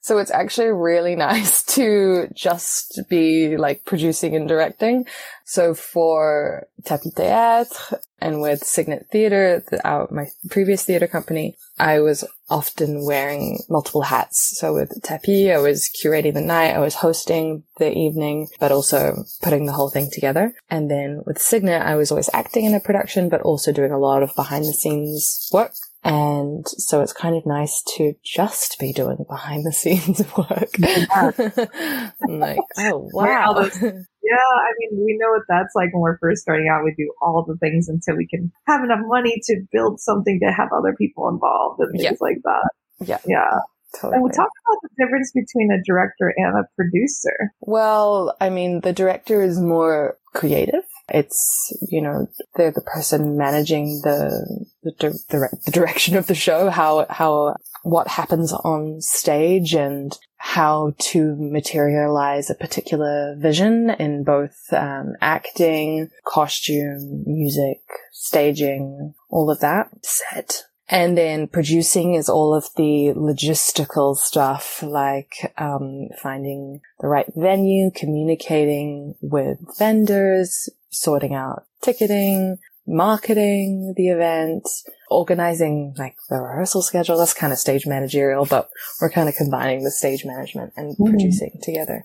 So 0.02 0.18
it's 0.18 0.32
actually 0.32 0.68
really 0.68 1.16
nice 1.16 1.64
to 1.76 2.28
just 2.34 3.02
be 3.10 3.58
like 3.58 3.86
producing 3.86 4.36
and 4.36 4.48
directing. 4.48 5.06
So 5.46 5.74
for 5.74 6.68
Tapis 6.84 7.14
Théâtre 7.14 8.00
and 8.20 8.42
with 8.42 8.64
Cygnet 8.64 9.08
Theatre, 9.12 9.64
the, 9.70 9.86
our, 9.88 10.08
my 10.12 10.28
previous 10.50 10.84
theatre 10.84 11.08
company, 11.08 11.56
I 11.80 12.00
was 12.00 12.26
often 12.50 13.06
wearing 13.06 13.60
multiple 13.70 14.04
hats. 14.04 14.58
So 14.58 14.74
with 14.74 15.02
Tapis, 15.04 15.52
I 15.52 15.58
was 15.58 15.90
curating 15.90 16.34
the 16.34 16.42
night, 16.42 16.76
I 16.76 16.80
was 16.80 16.96
hosting 16.96 17.64
the 17.78 17.92
evening, 17.92 18.48
but 18.60 18.72
also 18.72 19.26
putting 19.42 19.66
the 19.66 19.74
whole 19.74 19.90
thing 19.90 20.10
together. 20.12 20.54
And 20.70 20.90
then 20.90 21.22
with 21.26 21.42
Cygnet, 21.42 21.82
I 21.82 21.96
was 21.96 22.12
always 22.12 22.30
acting 22.34 22.66
in 22.66 22.74
a 22.74 22.80
production, 22.80 23.30
but 23.30 23.42
also 23.42 23.72
doing 23.72 23.92
a 23.92 24.00
lot 24.00 24.24
of 24.24 24.36
behind 24.36 24.66
the 24.66 24.74
scenes 24.74 25.50
work. 25.52 25.74
And 26.04 26.66
so 26.68 27.02
it's 27.02 27.12
kind 27.12 27.36
of 27.36 27.46
nice 27.46 27.84
to 27.98 28.14
just 28.24 28.80
be 28.80 28.94
doing 28.94 29.26
behind 29.28 29.66
the 29.66 29.74
scenes 29.74 30.22
work. 30.38 30.70
I'm 32.24 32.40
like, 32.40 32.60
oh 32.78 33.10
wow. 33.12 33.70
Yeah, 34.30 34.36
I 34.36 34.72
mean, 34.80 35.06
we 35.06 35.18
know 35.20 35.30
what 35.30 35.44
that's 35.48 35.74
like 35.76 35.94
when 35.94 36.02
we're 36.02 36.18
first 36.20 36.42
starting 36.42 36.68
out. 36.72 36.84
We 36.84 36.94
do 36.98 37.12
all 37.22 37.46
the 37.48 37.56
things 37.58 37.88
until 37.88 38.18
we 38.18 38.28
can 38.28 38.52
have 38.68 38.84
enough 38.84 39.00
money 39.04 39.40
to 39.46 39.62
build 39.72 40.00
something 40.02 40.40
to 40.44 40.52
have 40.52 40.70
other 40.78 40.94
people 40.98 41.30
involved 41.30 41.80
and 41.80 41.92
things 41.94 42.04
Yeah. 42.04 42.12
like 42.20 42.38
that. 42.44 42.70
Yeah. 43.06 43.20
Yeah. 43.26 43.60
Totally. 43.96 44.16
And 44.16 44.24
we'll 44.24 44.34
talk 44.34 44.50
about 44.68 44.82
the 44.84 44.90
difference 45.04 45.32
between 45.34 45.72
a 45.72 45.82
director 45.86 46.34
and 46.36 46.58
a 46.60 46.68
producer. 46.76 47.54
Well, 47.62 48.36
I 48.42 48.50
mean, 48.50 48.82
the 48.82 48.92
director 48.92 49.42
is 49.42 49.62
more 49.62 50.18
creative. 50.34 50.84
It's, 51.10 51.74
you 51.90 52.02
know, 52.02 52.28
they're 52.58 52.72
the 52.72 52.82
person 52.82 53.38
managing 53.38 54.02
the, 54.04 54.66
the, 54.84 54.92
di- 54.92 55.18
the, 55.30 55.58
the 55.66 55.72
direction 55.72 56.18
of 56.18 56.28
the 56.28 56.36
show, 56.36 56.70
how, 56.70 57.06
how, 57.10 57.56
what 57.88 58.10
happens 58.10 58.52
on 58.52 59.00
stage 59.00 59.74
and 59.74 60.18
how 60.36 60.94
to 61.00 61.36
materialize 61.40 62.50
a 62.50 62.56
particular 62.56 63.36
vision 63.38 63.90
in 63.92 64.26
both 64.26 64.74
um, 64.74 65.14
acting, 65.22 66.10
costume, 66.26 67.24
music, 67.26 67.82
staging, 68.12 69.14
all 69.30 69.50
of 69.50 69.62
that 69.62 69.90
set. 70.04 70.66
And 70.90 71.18
then 71.18 71.48
producing 71.48 72.14
is 72.14 72.30
all 72.30 72.54
of 72.54 72.68
the 72.76 73.14
logistical 73.16 74.18
stuff 74.18 74.84
like 74.84 75.54
um, 75.58 76.10
finding 76.22 76.82
the 77.00 77.08
right 77.08 77.32
venue, 77.36 77.92
communicating 77.94 79.16
with 79.22 79.60
vendors, 79.78 80.70
sorting 80.90 81.34
out 81.34 81.66
ticketing, 81.82 82.58
marketing 82.86 83.94
the 83.96 84.10
event, 84.10 84.68
organizing 85.10 85.94
like 85.98 86.16
the 86.30 86.38
rehearsal 86.38 86.82
schedule. 86.82 87.18
That's 87.18 87.34
kind 87.34 87.54
of 87.54 87.60
stage 87.60 87.86
managerial, 87.88 88.46
but 88.46 88.70
we're 89.02 89.10
kind 89.10 89.30
of 89.30 89.36
combining 89.36 89.84
the 89.84 89.92
stage 89.92 90.26
management 90.26 90.74
and 90.76 90.96
Mhm. 90.98 91.10
producing 91.10 91.60
together. 91.62 92.04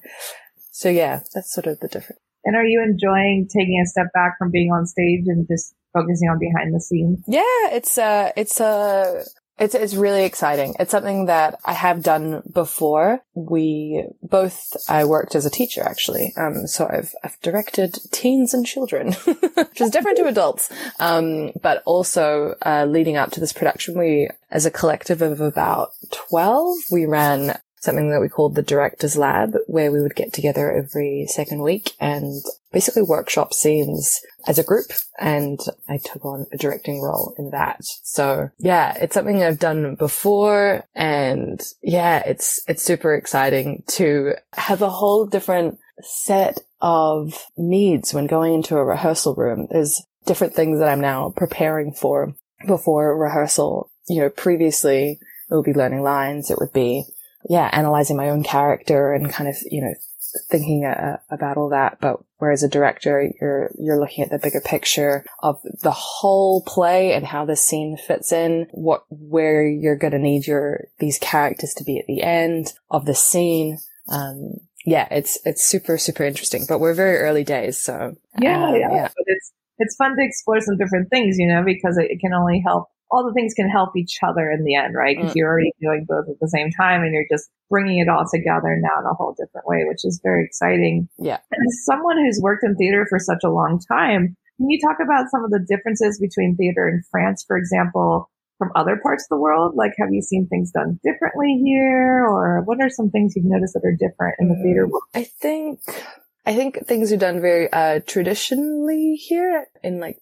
So 0.70 0.88
yeah, 0.88 1.20
that's 1.34 1.52
sort 1.52 1.66
of 1.66 1.80
the 1.80 1.88
difference. 1.88 2.20
And 2.44 2.56
are 2.56 2.64
you 2.64 2.82
enjoying 2.82 3.48
taking 3.54 3.80
a 3.80 3.86
step 3.86 4.06
back 4.14 4.36
from 4.38 4.50
being 4.50 4.72
on 4.72 4.86
stage 4.86 5.24
and 5.26 5.46
just 5.46 5.74
focusing 5.92 6.28
on 6.28 6.38
behind 6.38 6.74
the 6.74 6.80
scenes? 6.80 7.20
Yeah, 7.26 7.42
it's 7.70 7.98
uh 7.98 8.32
it's 8.36 8.60
uh 8.60 9.24
it's 9.62 9.76
it's 9.76 9.94
really 9.94 10.24
exciting. 10.24 10.74
It's 10.80 10.90
something 10.90 11.26
that 11.26 11.60
I 11.64 11.72
have 11.72 12.02
done 12.02 12.42
before. 12.52 13.20
We 13.34 14.04
both 14.20 14.76
I 14.88 15.04
worked 15.04 15.36
as 15.36 15.46
a 15.46 15.50
teacher 15.50 15.82
actually. 15.82 16.32
Um 16.36 16.66
so 16.66 16.88
I've 16.90 17.14
I've 17.22 17.40
directed 17.40 17.96
teens 18.10 18.52
and 18.54 18.66
children, 18.66 19.12
which 19.54 19.80
is 19.80 19.90
different 19.90 20.18
to 20.18 20.26
adults. 20.26 20.68
Um 20.98 21.52
but 21.62 21.82
also 21.84 22.56
uh 22.66 22.86
leading 22.86 23.16
up 23.16 23.30
to 23.32 23.40
this 23.40 23.52
production 23.52 23.96
we 23.96 24.28
as 24.50 24.66
a 24.66 24.70
collective 24.70 25.22
of 25.22 25.40
about 25.40 25.90
12 26.10 26.76
we 26.90 27.06
ran 27.06 27.56
something 27.82 28.10
that 28.10 28.20
we 28.20 28.28
called 28.28 28.54
the 28.54 28.62
directors 28.62 29.16
lab 29.16 29.56
where 29.66 29.90
we 29.90 30.00
would 30.00 30.14
get 30.14 30.32
together 30.32 30.72
every 30.72 31.26
second 31.28 31.62
week 31.62 31.92
and 31.98 32.42
basically 32.72 33.02
workshop 33.02 33.52
scenes 33.52 34.20
as 34.46 34.58
a 34.58 34.62
group 34.62 34.86
and 35.18 35.58
I 35.88 35.98
took 35.98 36.24
on 36.24 36.46
a 36.52 36.56
directing 36.56 37.02
role 37.02 37.34
in 37.38 37.50
that. 37.50 37.84
So 38.04 38.50
yeah, 38.58 38.96
it's 38.96 39.14
something 39.14 39.42
I've 39.42 39.58
done 39.58 39.96
before 39.96 40.84
and 40.94 41.60
yeah, 41.82 42.22
it's, 42.24 42.62
it's 42.68 42.84
super 42.84 43.14
exciting 43.14 43.82
to 43.88 44.34
have 44.52 44.80
a 44.80 44.88
whole 44.88 45.26
different 45.26 45.78
set 46.00 46.60
of 46.80 47.46
needs 47.56 48.14
when 48.14 48.28
going 48.28 48.54
into 48.54 48.76
a 48.76 48.84
rehearsal 48.84 49.34
room. 49.34 49.66
There's 49.70 50.00
different 50.24 50.54
things 50.54 50.78
that 50.78 50.88
I'm 50.88 51.00
now 51.00 51.32
preparing 51.36 51.92
for 51.92 52.34
before 52.64 53.18
rehearsal. 53.18 53.90
You 54.08 54.22
know, 54.22 54.30
previously 54.30 55.18
it 55.50 55.54
would 55.54 55.64
be 55.64 55.74
learning 55.74 56.02
lines. 56.02 56.50
It 56.50 56.58
would 56.58 56.72
be, 56.72 57.04
yeah, 57.48 57.68
analyzing 57.72 58.16
my 58.16 58.30
own 58.30 58.42
character 58.42 59.12
and 59.12 59.30
kind 59.30 59.48
of, 59.48 59.56
you 59.70 59.82
know, 59.82 59.94
thinking 60.50 60.84
uh, 60.84 61.18
about 61.30 61.56
all 61.56 61.68
that. 61.70 61.98
But 62.00 62.16
whereas 62.38 62.62
a 62.62 62.68
director, 62.68 63.30
you're, 63.40 63.70
you're 63.78 64.00
looking 64.00 64.24
at 64.24 64.30
the 64.30 64.38
bigger 64.38 64.60
picture 64.60 65.24
of 65.40 65.60
the 65.82 65.90
whole 65.90 66.62
play 66.62 67.12
and 67.12 67.26
how 67.26 67.44
the 67.44 67.56
scene 67.56 67.96
fits 67.96 68.32
in, 68.32 68.66
what, 68.70 69.04
where 69.10 69.66
you're 69.66 69.96
going 69.96 70.12
to 70.12 70.18
need 70.18 70.46
your, 70.46 70.88
these 70.98 71.18
characters 71.18 71.74
to 71.74 71.84
be 71.84 71.98
at 71.98 72.06
the 72.06 72.22
end 72.22 72.72
of 72.90 73.04
the 73.04 73.14
scene. 73.14 73.78
Um, 74.08 74.54
yeah, 74.84 75.06
it's, 75.10 75.38
it's 75.44 75.64
super, 75.64 75.98
super 75.98 76.24
interesting, 76.24 76.64
but 76.68 76.80
we're 76.80 76.94
very 76.94 77.18
early 77.18 77.44
days. 77.44 77.78
So 77.78 78.16
Yeah, 78.40 78.66
um, 78.66 78.74
yeah. 78.74 79.02
But 79.02 79.24
it's 79.26 79.52
it's 79.78 79.96
fun 79.96 80.16
to 80.16 80.22
explore 80.24 80.60
some 80.60 80.76
different 80.76 81.10
things, 81.10 81.36
you 81.38 81.48
know, 81.48 81.62
because 81.64 81.98
it, 81.98 82.10
it 82.10 82.20
can 82.20 82.32
only 82.32 82.62
help. 82.64 82.88
All 83.12 83.24
the 83.24 83.34
things 83.34 83.52
can 83.54 83.68
help 83.68 83.90
each 83.96 84.16
other 84.26 84.50
in 84.50 84.64
the 84.64 84.74
end, 84.74 84.94
right? 84.94 85.14
Because 85.16 85.32
Mm. 85.32 85.36
you're 85.36 85.50
already 85.50 85.70
doing 85.80 86.06
both 86.08 86.26
at 86.28 86.40
the 86.40 86.48
same 86.48 86.70
time, 86.72 87.02
and 87.02 87.12
you're 87.12 87.28
just 87.30 87.50
bringing 87.70 87.98
it 87.98 88.08
all 88.08 88.24
together 88.32 88.74
now 88.80 89.00
in 89.00 89.06
a 89.06 89.14
whole 89.14 89.34
different 89.38 89.66
way, 89.66 89.84
which 89.86 90.04
is 90.04 90.18
very 90.24 90.44
exciting. 90.44 91.08
Yeah. 91.18 91.38
And 91.52 91.60
as 91.66 91.84
someone 91.84 92.16
who's 92.16 92.40
worked 92.42 92.64
in 92.64 92.74
theater 92.76 93.06
for 93.08 93.18
such 93.18 93.44
a 93.44 93.50
long 93.50 93.78
time, 93.86 94.34
can 94.56 94.70
you 94.70 94.78
talk 94.80 94.96
about 95.02 95.28
some 95.30 95.44
of 95.44 95.50
the 95.50 95.60
differences 95.68 96.18
between 96.18 96.56
theater 96.56 96.88
in 96.88 97.02
France, 97.10 97.44
for 97.46 97.56
example, 97.56 98.30
from 98.58 98.70
other 98.76 98.96
parts 99.02 99.24
of 99.24 99.28
the 99.36 99.40
world? 99.40 99.74
Like, 99.74 99.92
have 99.98 100.12
you 100.12 100.22
seen 100.22 100.46
things 100.48 100.70
done 100.70 100.98
differently 101.04 101.60
here, 101.64 102.24
or 102.26 102.62
what 102.64 102.80
are 102.80 102.88
some 102.90 103.10
things 103.10 103.34
you've 103.36 103.44
noticed 103.44 103.74
that 103.74 103.84
are 103.84 103.96
different 103.98 104.36
in 104.40 104.48
the 104.48 104.54
Mm. 104.54 104.62
theater 104.62 104.86
world? 104.86 105.02
I 105.14 105.24
think 105.24 105.80
I 106.44 106.54
think 106.54 106.86
things 106.86 107.12
are 107.12 107.16
done 107.16 107.40
very 107.40 107.72
uh 107.72 108.00
traditionally 108.06 109.14
here 109.14 109.66
in 109.82 110.00
like 110.00 110.18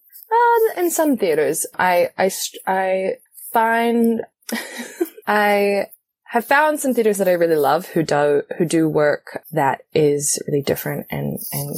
in 0.76 0.90
some 0.90 1.16
theaters. 1.16 1.66
I 1.78 2.10
I 2.18 2.30
I 2.66 3.12
find 3.52 4.22
I 5.26 5.86
have 6.24 6.44
found 6.44 6.80
some 6.80 6.94
theaters 6.94 7.18
that 7.18 7.28
I 7.28 7.32
really 7.32 7.56
love 7.56 7.86
who 7.86 8.02
do 8.02 8.42
who 8.56 8.64
do 8.64 8.88
work 8.88 9.42
that 9.52 9.82
is 9.92 10.40
really 10.46 10.62
different 10.62 11.06
and 11.10 11.38
and 11.52 11.74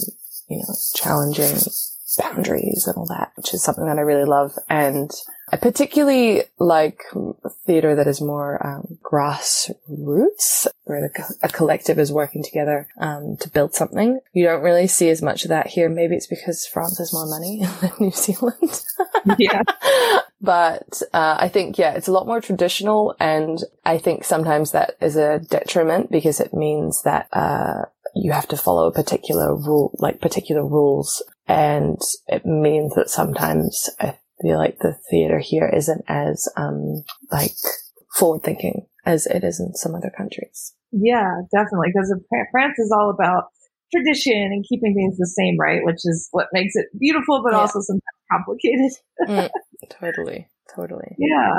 you 0.49 0.59
know 0.59 0.75
challenging 0.95 1.57
boundaries 2.17 2.85
and 2.87 2.97
all 2.97 3.07
that, 3.07 3.33
which 3.37 3.55
is 3.55 3.63
something 3.63 3.87
that 3.87 3.99
I 3.99 4.03
really 4.03 4.25
love. 4.25 4.53
And 4.69 5.11
I 5.51 5.57
particularly 5.57 6.45
like 6.59 7.03
theater 7.67 7.95
that 7.95 8.07
is 8.07 8.21
more 8.21 8.65
um, 8.67 8.99
grassroots, 9.03 10.67
where 10.85 11.03
the, 11.03 11.35
a 11.43 11.49
collective 11.49 11.99
is 11.99 12.11
working 12.11 12.43
together 12.43 12.89
um, 12.99 13.37
to 13.41 13.51
build 13.51 13.75
something. 13.75 14.21
You 14.33 14.45
don't 14.45 14.63
really 14.63 14.87
see 14.87 15.11
as 15.11 15.21
much 15.21 15.45
of 15.45 15.51
that 15.51 15.67
here. 15.67 15.89
Maybe 15.89 16.17
it's 16.17 16.27
because 16.27 16.67
France 16.67 16.99
has 16.99 17.13
more 17.13 17.27
money 17.27 17.65
than 17.81 17.93
New 18.01 18.11
Zealand. 18.13 18.83
Yeah. 19.39 19.63
but 20.41 21.03
uh, 21.13 21.37
I 21.39 21.49
think 21.49 21.79
yeah, 21.79 21.93
it's 21.93 22.09
a 22.09 22.13
lot 22.13 22.27
more 22.27 22.41
traditional, 22.41 23.15
and 23.21 23.59
I 23.85 23.99
think 23.99 24.25
sometimes 24.25 24.73
that 24.73 24.97
is 25.01 25.17
a 25.17 25.39
detriment 25.39 26.11
because 26.11 26.41
it 26.41 26.55
means 26.55 27.03
that 27.03 27.29
uh, 27.33 27.85
you 28.15 28.33
have 28.33 28.49
to 28.49 28.57
follow 28.57 28.87
a 28.87 28.93
particular 28.93 29.55
rule, 29.55 29.95
like 29.99 30.21
particular 30.21 30.65
rules, 30.65 31.23
and 31.49 31.99
it 32.29 32.45
means 32.47 32.95
that 32.95 33.11
sometimes 33.11 33.91
I 34.01 34.19
feel 34.41 34.59
like 34.59 34.79
the 34.79 34.97
theater 35.11 35.39
here 35.39 35.69
isn't 35.75 36.05
as 36.09 36.49
um 36.57 37.05
like 37.31 37.53
forward 38.19 38.43
thinking 38.43 38.87
as 39.07 39.27
it 39.27 39.43
is 39.45 39.59
in 39.61 39.75
some 39.75 39.95
other 39.95 40.13
countries. 40.17 40.75
Yeah, 40.93 41.41
definitely. 41.51 41.89
Because 41.93 42.15
France 42.51 42.79
is 42.79 42.93
all 42.97 43.11
about 43.11 43.45
tradition 43.93 44.51
and 44.53 44.65
keeping 44.69 44.95
things 44.95 45.17
the 45.19 45.27
same, 45.27 45.57
right? 45.59 45.81
Which 45.85 46.01
is 46.05 46.29
what 46.33 46.49
makes 46.53 46.75
it 46.77 46.87
beautiful, 46.99 47.43
but 47.45 47.53
Yeah. 47.53 47.61
also 47.61 47.81
sometimes 47.81 48.03
complicated. 48.31 49.51
Totally, 50.01 50.49
totally. 50.75 51.17
Yeah. 51.19 51.59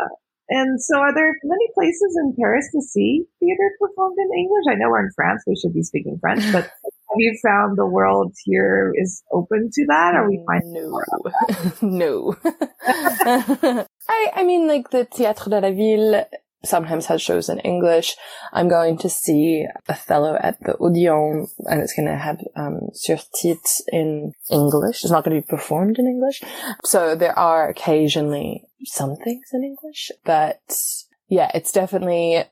And 0.49 0.81
so, 0.81 0.97
are 0.99 1.13
there 1.13 1.33
many 1.43 1.67
places 1.73 2.17
in 2.21 2.35
Paris 2.39 2.67
to 2.73 2.81
see 2.81 3.25
theater 3.39 3.71
performed 3.79 4.17
in 4.17 4.39
English? 4.39 4.63
I 4.69 4.75
know 4.75 4.89
we're 4.89 5.05
in 5.05 5.11
France; 5.15 5.43
we 5.47 5.55
should 5.55 5.73
be 5.73 5.83
speaking 5.83 6.17
French. 6.21 6.43
But 6.51 6.69
have 7.13 7.19
you 7.19 7.37
found 7.43 7.77
the 7.77 7.85
world 7.85 8.33
here 8.43 8.91
is 8.95 9.21
open 9.31 9.69
to 9.71 9.85
that, 9.87 10.15
or 10.15 10.29
we 10.29 10.43
find 10.47 10.63
no, 11.81 11.81
no. 11.87 12.35
I 14.09 14.31
I 14.35 14.43
mean, 14.43 14.67
like 14.67 14.89
the 14.89 15.05
Théâtre 15.05 15.49
de 15.49 15.61
la 15.61 15.71
Ville 15.71 16.25
sometimes 16.65 17.05
has 17.07 17.21
shows 17.21 17.49
in 17.49 17.59
English. 17.59 18.15
I'm 18.51 18.69
going 18.69 18.97
to 18.99 19.09
see 19.09 19.67
Othello 19.87 20.37
at 20.41 20.59
the 20.61 20.75
Odeon, 20.77 21.47
and 21.65 21.81
it's 21.81 21.93
going 21.93 22.07
to 22.07 22.17
have 22.17 22.39
um, 22.55 22.89
surtitres 22.93 23.81
in 23.89 24.33
English. 24.49 25.03
It's 25.03 25.11
not 25.11 25.23
going 25.23 25.35
to 25.35 25.45
be 25.45 25.55
performed 25.55 25.99
in 25.99 26.07
English, 26.07 26.41
so 26.83 27.15
there 27.15 27.37
are 27.37 27.69
occasionally 27.69 28.63
some 28.85 29.15
things 29.17 29.49
in 29.53 29.63
English, 29.63 30.11
but 30.25 30.61
yeah, 31.27 31.51
it's 31.53 31.71
definitely 31.71 32.43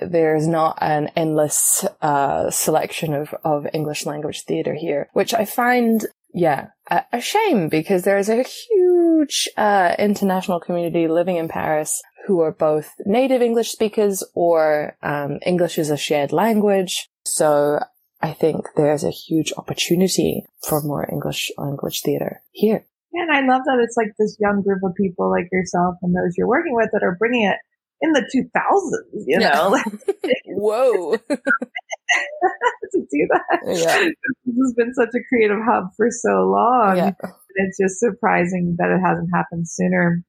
there's 0.00 0.46
not 0.46 0.78
an 0.80 1.10
endless 1.16 1.84
uh, 2.02 2.50
selection 2.50 3.14
of, 3.14 3.34
of 3.44 3.66
English 3.72 4.06
language 4.06 4.44
theater 4.44 4.74
here, 4.74 5.08
which 5.12 5.34
I 5.34 5.44
find, 5.44 6.06
yeah, 6.32 6.68
a, 6.90 7.04
a 7.12 7.20
shame 7.20 7.68
because 7.68 8.02
there 8.02 8.18
is 8.18 8.28
a 8.28 8.42
huge 8.42 9.48
uh, 9.56 9.94
international 9.98 10.60
community 10.60 11.08
living 11.08 11.36
in 11.36 11.48
Paris 11.48 12.02
who 12.26 12.40
are 12.40 12.52
both 12.52 12.92
native 13.04 13.40
English 13.40 13.70
speakers 13.70 14.24
or 14.34 14.96
um, 15.02 15.38
English 15.46 15.78
is 15.78 15.90
a 15.90 15.96
shared 15.96 16.32
language. 16.32 17.08
So 17.24 17.80
I 18.20 18.32
think 18.32 18.66
there's 18.76 19.04
a 19.04 19.10
huge 19.10 19.52
opportunity 19.56 20.44
for 20.66 20.80
more 20.82 21.08
English 21.10 21.50
language 21.56 22.02
theater 22.02 22.42
here. 22.50 22.84
Yeah, 23.12 23.22
And 23.22 23.32
I 23.32 23.40
love 23.40 23.62
that 23.64 23.78
it's 23.80 23.96
like 23.96 24.12
this 24.18 24.36
young 24.40 24.62
group 24.62 24.82
of 24.82 24.94
people 24.94 25.30
like 25.30 25.48
yourself 25.52 25.96
and 26.02 26.14
those 26.14 26.34
you're 26.36 26.48
working 26.48 26.74
with 26.74 26.90
that 26.92 27.02
are 27.02 27.16
bringing 27.18 27.44
it 27.44 27.56
in 28.00 28.12
the 28.12 28.22
2000s, 28.34 29.24
you 29.26 29.38
know? 29.38 29.76
Whoa. 30.46 31.16
to 31.28 33.00
do 33.10 33.28
that. 33.30 33.58
Yeah. 33.66 34.08
this 34.44 34.56
has 34.56 34.74
been 34.76 34.94
such 34.94 35.14
a 35.14 35.24
creative 35.28 35.58
hub 35.64 35.90
for 35.96 36.08
so 36.10 36.46
long. 36.46 36.96
Yeah. 36.96 37.10
It's 37.56 37.78
just 37.78 37.98
surprising 37.98 38.76
that 38.78 38.90
it 38.90 39.00
hasn't 39.04 39.30
happened 39.34 39.68
sooner. 39.68 40.22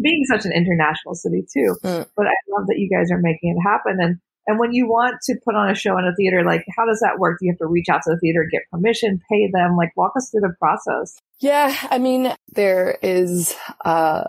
Being 0.00 0.24
such 0.24 0.44
an 0.44 0.52
international 0.52 1.14
city 1.14 1.44
too. 1.52 1.76
Mm. 1.84 2.06
But 2.16 2.26
I 2.26 2.34
love 2.50 2.66
that 2.66 2.78
you 2.78 2.88
guys 2.90 3.10
are 3.12 3.20
making 3.20 3.56
it 3.56 3.60
happen. 3.62 3.98
And 4.00 4.16
and 4.48 4.58
when 4.58 4.72
you 4.72 4.88
want 4.88 5.16
to 5.24 5.36
put 5.44 5.54
on 5.54 5.70
a 5.70 5.74
show 5.74 5.96
in 5.98 6.04
a 6.04 6.14
theater, 6.16 6.42
like 6.44 6.64
how 6.76 6.84
does 6.84 6.98
that 7.00 7.18
work? 7.18 7.38
Do 7.38 7.46
you 7.46 7.52
have 7.52 7.58
to 7.58 7.66
reach 7.66 7.88
out 7.88 8.02
to 8.04 8.10
the 8.10 8.18
theater, 8.18 8.44
get 8.50 8.62
permission, 8.72 9.20
pay 9.30 9.48
them? 9.52 9.76
Like 9.76 9.92
walk 9.96 10.12
us 10.16 10.30
through 10.30 10.40
the 10.40 10.54
process. 10.58 11.16
Yeah, 11.38 11.76
I 11.90 11.98
mean, 11.98 12.34
there 12.54 12.98
is 13.02 13.54
uh 13.84 14.24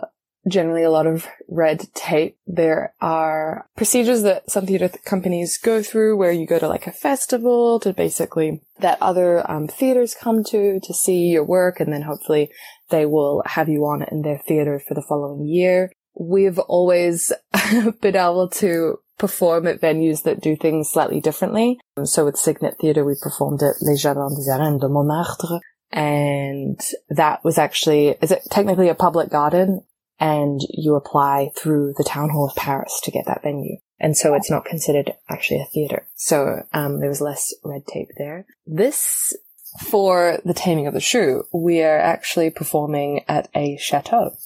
generally 0.48 0.82
a 0.82 0.90
lot 0.90 1.06
of 1.06 1.26
red 1.48 1.88
tape. 1.94 2.36
There 2.46 2.94
are 3.00 3.68
procedures 3.76 4.22
that 4.22 4.50
some 4.50 4.66
theater 4.66 4.88
th- 4.88 5.04
companies 5.04 5.58
go 5.58 5.82
through 5.82 6.16
where 6.16 6.32
you 6.32 6.46
go 6.46 6.58
to 6.58 6.68
like 6.68 6.86
a 6.86 6.92
festival 6.92 7.80
to 7.80 7.92
basically 7.92 8.60
that 8.80 8.98
other 9.00 9.48
um, 9.50 9.68
theaters 9.68 10.14
come 10.14 10.44
to 10.44 10.80
to 10.80 10.94
see 10.94 11.28
your 11.28 11.44
work 11.44 11.80
and 11.80 11.92
then 11.92 12.02
hopefully 12.02 12.50
they 12.90 13.06
will 13.06 13.42
have 13.46 13.68
you 13.68 13.84
on 13.84 14.04
in 14.10 14.22
their 14.22 14.38
theater 14.38 14.78
for 14.78 14.94
the 14.94 15.04
following 15.08 15.46
year. 15.46 15.90
We've 16.18 16.58
always 16.58 17.32
been 18.00 18.16
able 18.16 18.48
to 18.50 18.98
perform 19.18 19.66
at 19.66 19.80
venues 19.80 20.22
that 20.24 20.40
do 20.40 20.56
things 20.56 20.90
slightly 20.90 21.20
differently. 21.20 21.78
So 22.04 22.24
with 22.24 22.36
Cygnet 22.36 22.76
Theatre, 22.80 23.04
we 23.04 23.14
performed 23.20 23.62
at 23.62 23.80
Les 23.80 23.96
Jardins 23.96 24.36
des 24.36 24.50
Arènes 24.50 24.80
de 24.80 24.88
Montmartre. 24.88 25.60
And 25.90 26.80
that 27.10 27.44
was 27.44 27.56
actually, 27.56 28.08
is 28.20 28.32
it 28.32 28.42
technically 28.50 28.88
a 28.88 28.96
public 28.96 29.30
garden? 29.30 29.82
And 30.20 30.60
you 30.70 30.94
apply 30.94 31.50
through 31.56 31.94
the 31.96 32.04
town 32.04 32.30
hall 32.30 32.48
of 32.48 32.56
Paris 32.56 33.00
to 33.04 33.10
get 33.10 33.26
that 33.26 33.42
venue. 33.42 33.76
And 33.98 34.16
so 34.16 34.34
it's 34.34 34.50
not 34.50 34.64
considered 34.64 35.12
actually 35.28 35.60
a 35.60 35.66
theater. 35.66 36.08
So 36.14 36.62
um, 36.72 37.00
there 37.00 37.08
was 37.08 37.20
less 37.20 37.54
red 37.64 37.86
tape 37.86 38.08
there. 38.18 38.46
This, 38.66 39.36
for 39.80 40.40
the 40.44 40.54
taming 40.54 40.86
of 40.86 40.94
the 40.94 41.00
shrew, 41.00 41.44
we 41.52 41.82
are 41.82 41.98
actually 41.98 42.50
performing 42.50 43.24
at 43.28 43.48
a 43.54 43.76
chateau. 43.78 44.36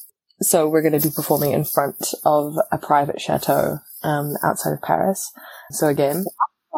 So 0.41 0.69
we're 0.69 0.83
going 0.83 0.99
to 0.99 1.09
be 1.09 1.15
performing 1.15 1.53
in 1.53 1.65
front 1.65 2.15
of 2.25 2.55
a 2.71 2.79
private 2.79 3.21
chateau 3.21 3.79
um, 4.03 4.35
outside 4.45 4.73
of 4.73 4.83
Paris. 4.83 5.33
So 5.71 5.89
again, 5.89 6.25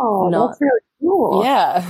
oh, 0.00 0.28
not, 0.28 0.48
that's 0.48 0.60
really 0.60 0.80
cool. 1.00 1.44
Yeah, 1.44 1.84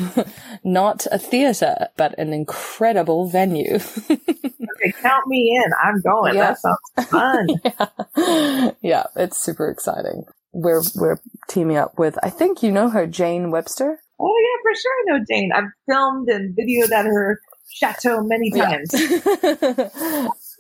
not 0.65 1.07
a 1.11 1.19
theater, 1.19 1.89
but 1.97 2.19
an 2.19 2.33
incredible 2.33 3.29
venue. 3.29 3.75
okay, 4.11 4.93
count 5.01 5.27
me 5.27 5.61
in. 5.63 5.73
I'm 5.83 6.01
going. 6.01 6.35
Yeah. 6.37 6.55
That 6.55 6.59
sounds 6.59 7.09
fun. 7.11 7.49
yeah. 7.65 8.71
yeah, 8.83 9.05
it's 9.17 9.41
super 9.41 9.71
exciting. 9.71 10.25
We're 10.53 10.83
we're 10.97 11.19
teaming 11.49 11.77
up 11.77 11.99
with. 11.99 12.19
I 12.23 12.31
think 12.31 12.63
you 12.63 12.73
know 12.73 12.89
her, 12.91 13.07
Jane 13.07 13.51
Webster. 13.51 14.01
Oh 14.19 14.35
yeah, 14.41 14.63
for 14.63 14.75
sure 14.77 14.93
I 14.93 15.19
know 15.19 15.25
Jane. 15.29 15.51
I've 15.55 15.71
filmed 15.87 16.29
and 16.29 16.57
videoed 16.57 16.93
at 16.93 17.07
her 17.07 17.41
chateau 17.73 18.23
many 18.23 18.51
times. 18.51 18.93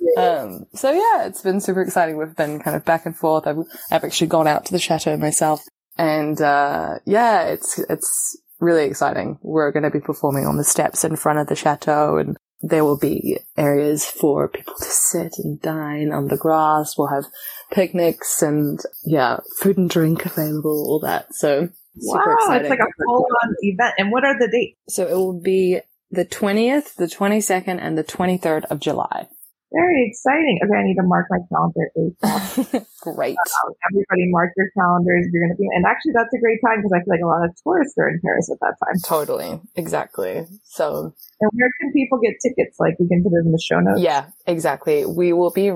Yeah. 0.00 0.40
um, 0.40 0.66
so 0.74 0.92
yeah, 0.92 1.26
it's 1.26 1.42
been 1.42 1.60
super 1.60 1.82
exciting. 1.82 2.16
We've 2.16 2.34
been 2.34 2.60
kind 2.60 2.76
of 2.76 2.84
back 2.84 3.04
and 3.04 3.16
forth. 3.16 3.46
I've, 3.46 3.58
I've 3.90 4.04
actually 4.04 4.28
gone 4.28 4.46
out 4.46 4.64
to 4.66 4.72
the 4.72 4.78
chateau 4.78 5.16
myself, 5.16 5.62
and 6.00 6.40
uh, 6.40 6.98
yeah, 7.04 7.42
it's 7.42 7.78
it's 7.78 8.38
really 8.58 8.84
exciting. 8.84 9.38
We're 9.42 9.70
going 9.70 9.82
to 9.82 9.90
be 9.90 10.00
performing 10.00 10.46
on 10.46 10.56
the 10.56 10.64
steps 10.64 11.04
in 11.04 11.14
front 11.16 11.40
of 11.40 11.48
the 11.48 11.54
chateau, 11.54 12.16
and 12.16 12.38
there 12.62 12.86
will 12.86 12.96
be 12.96 13.38
areas 13.58 14.06
for 14.06 14.48
people 14.48 14.72
to 14.78 14.84
sit 14.84 15.34
and 15.36 15.60
dine 15.60 16.10
on 16.10 16.28
the 16.28 16.38
grass. 16.38 16.94
We'll 16.96 17.08
have 17.08 17.26
picnics 17.70 18.40
and 18.40 18.80
yeah, 19.04 19.40
food 19.58 19.76
and 19.76 19.90
drink 19.90 20.24
available, 20.24 20.70
all 20.70 21.00
that. 21.00 21.34
So 21.34 21.68
wow, 21.96 22.34
exciting. 22.38 22.62
it's 22.62 22.70
like 22.70 22.78
a 22.78 23.04
full 23.04 23.26
on 23.42 23.54
event. 23.60 23.94
And 23.98 24.10
what 24.10 24.24
are 24.24 24.38
the 24.38 24.48
dates? 24.50 24.78
So 24.88 25.06
it 25.06 25.12
will 25.12 25.38
be 25.38 25.80
the 26.10 26.24
20th, 26.24 26.94
the 26.94 27.08
22nd, 27.08 27.78
and 27.78 27.98
the 27.98 28.04
23rd 28.04 28.64
of 28.70 28.80
July. 28.80 29.28
Very 29.72 30.08
exciting. 30.10 30.58
Okay, 30.64 30.74
I 30.74 30.82
need 30.82 30.96
to 30.96 31.06
mark 31.06 31.26
my 31.30 31.38
calendar 31.48 31.90
great. 33.00 33.36
Um, 33.38 33.72
everybody 33.90 34.26
mark 34.30 34.50
your 34.56 34.66
calendars. 34.76 35.26
You're 35.32 35.42
going 35.46 35.54
to 35.54 35.58
be, 35.58 35.68
and 35.74 35.86
actually 35.86 36.12
that's 36.14 36.32
a 36.34 36.40
great 36.40 36.58
time 36.64 36.82
because 36.82 36.92
I 36.92 36.98
feel 37.04 37.14
like 37.14 37.22
a 37.22 37.26
lot 37.26 37.44
of 37.44 37.54
tourists 37.62 37.94
are 37.98 38.08
in 38.08 38.20
Paris 38.24 38.50
at 38.50 38.58
that 38.60 38.74
time. 38.84 38.96
Totally. 39.06 39.60
Exactly. 39.76 40.46
So. 40.64 41.14
And 41.40 41.50
where 41.54 41.70
can 41.80 41.92
people 41.92 42.18
get 42.18 42.34
tickets? 42.42 42.78
Like 42.80 42.98
we 42.98 43.08
can 43.08 43.22
put 43.22 43.32
it 43.32 43.46
in 43.46 43.52
the 43.52 43.62
show 43.62 43.78
notes. 43.80 44.00
Yeah, 44.00 44.26
exactly. 44.46 45.06
We 45.06 45.32
will 45.32 45.50
be, 45.50 45.70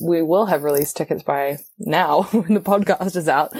we 0.00 0.22
will 0.22 0.46
have 0.46 0.62
released 0.64 0.96
tickets 0.96 1.22
by 1.22 1.58
now 1.78 2.22
when 2.32 2.54
the 2.54 2.60
podcast 2.60 3.16
is 3.16 3.28
out. 3.28 3.52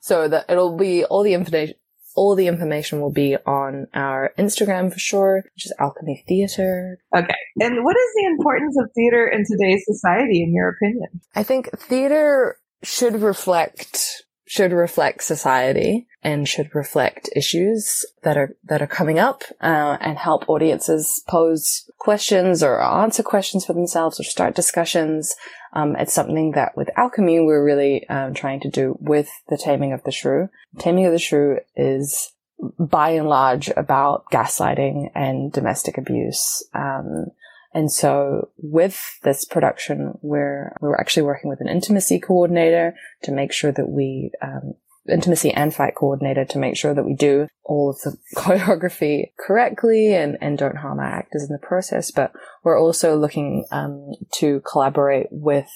So 0.00 0.28
that 0.28 0.46
it'll 0.48 0.76
be 0.76 1.04
all 1.04 1.22
the 1.22 1.34
information, 1.34 1.76
all 2.14 2.34
the 2.34 2.46
information 2.46 3.00
will 3.00 3.12
be 3.12 3.36
on 3.46 3.86
our 3.94 4.32
Instagram 4.38 4.92
for 4.92 4.98
sure, 4.98 5.44
which 5.54 5.66
is 5.66 5.74
Alchemy 5.78 6.24
Theatre. 6.28 6.98
Okay. 7.14 7.34
And 7.60 7.84
what 7.84 7.96
is 7.96 8.10
the 8.16 8.26
importance 8.26 8.76
of 8.78 8.90
theater 8.94 9.26
in 9.28 9.44
today's 9.44 9.84
society, 9.86 10.42
in 10.42 10.54
your 10.54 10.68
opinion? 10.68 11.20
I 11.34 11.42
think 11.42 11.70
theater 11.78 12.56
should 12.82 13.22
reflect 13.22 14.24
should 14.52 14.72
reflect 14.72 15.22
society 15.22 16.06
and 16.22 16.46
should 16.46 16.74
reflect 16.74 17.30
issues 17.34 18.04
that 18.22 18.36
are 18.36 18.54
that 18.64 18.82
are 18.82 18.86
coming 18.86 19.18
up 19.18 19.44
uh, 19.62 19.96
and 19.98 20.18
help 20.18 20.46
audiences 20.46 21.22
pose 21.26 21.90
questions 21.98 22.62
or 22.62 22.82
answer 22.82 23.22
questions 23.22 23.64
for 23.64 23.72
themselves 23.72 24.20
or 24.20 24.24
start 24.24 24.54
discussions 24.54 25.34
um, 25.72 25.96
it's 25.96 26.12
something 26.12 26.50
that 26.52 26.76
with 26.76 26.90
alchemy 26.98 27.40
we're 27.40 27.64
really 27.64 28.06
um, 28.08 28.34
trying 28.34 28.60
to 28.60 28.68
do 28.68 28.96
with 29.00 29.30
the 29.48 29.56
taming 29.56 29.94
of 29.94 30.04
the 30.04 30.12
shrew. 30.12 30.50
Taming 30.78 31.06
of 31.06 31.12
the 31.12 31.18
shrew 31.18 31.60
is 31.74 32.32
by 32.78 33.10
and 33.10 33.28
large 33.28 33.70
about 33.74 34.24
gaslighting 34.30 35.10
and 35.14 35.50
domestic 35.50 35.96
abuse. 35.96 36.62
Um, 36.74 37.28
and 37.74 37.90
so 37.90 38.50
with 38.58 39.00
this 39.22 39.44
production, 39.44 40.18
we're, 40.22 40.74
we're 40.80 40.96
actually 40.96 41.24
working 41.24 41.48
with 41.48 41.60
an 41.60 41.68
intimacy 41.68 42.18
coordinator 42.18 42.94
to 43.22 43.32
make 43.32 43.52
sure 43.52 43.72
that 43.72 43.88
we, 43.88 44.30
um, 44.42 44.74
intimacy 45.08 45.50
and 45.52 45.74
fight 45.74 45.94
coordinator 45.96 46.44
to 46.44 46.58
make 46.58 46.76
sure 46.76 46.94
that 46.94 47.04
we 47.04 47.14
do 47.14 47.48
all 47.64 47.90
of 47.90 47.98
the 48.00 48.16
choreography 48.36 49.32
correctly 49.38 50.14
and, 50.14 50.38
and 50.40 50.58
don't 50.58 50.76
harm 50.76 50.98
our 50.98 51.06
actors 51.06 51.42
in 51.42 51.52
the 51.52 51.66
process. 51.66 52.10
But 52.10 52.32
we're 52.62 52.80
also 52.80 53.16
looking 53.16 53.64
um, 53.72 54.12
to 54.34 54.60
collaborate 54.60 55.26
with 55.30 55.70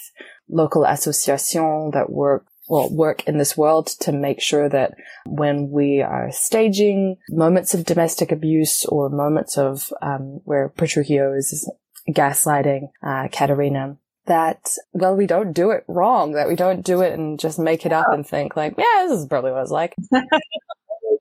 local 0.48 0.85
associations 0.85 1.92
that 1.94 2.11
work 2.11 2.46
well, 2.68 2.92
work 2.92 3.22
in 3.28 3.38
this 3.38 3.56
world 3.56 3.87
to 3.87 4.11
make 4.11 4.40
sure 4.40 4.68
that 4.68 4.94
when 5.24 5.70
we 5.70 6.02
are 6.02 6.30
staging 6.32 7.16
moments 7.28 7.74
of 7.74 7.85
domestic 7.85 8.32
abuse 8.32 8.85
or 8.87 9.09
moments 9.09 9.56
of 9.56 9.92
um, 10.02 10.40
where 10.44 10.68
Petruchio 10.68 11.37
is 11.37 11.70
gaslighting 12.10 12.90
uh, 13.02 13.28
Katherina, 13.28 13.96
that, 14.26 14.70
well, 14.92 15.16
we 15.16 15.26
don't 15.26 15.52
do 15.52 15.70
it 15.70 15.84
wrong, 15.88 16.32
that 16.32 16.48
we 16.48 16.56
don't 16.56 16.84
do 16.84 17.00
it 17.00 17.12
and 17.12 17.38
just 17.38 17.58
make 17.58 17.86
it 17.86 17.92
up 17.92 18.06
and 18.10 18.26
think 18.26 18.56
like, 18.56 18.74
yeah, 18.76 19.06
this 19.08 19.20
is 19.20 19.26
probably 19.26 19.52
what 19.52 19.62
it's 19.62 19.70
like. 19.70 19.94
oh 20.14 20.18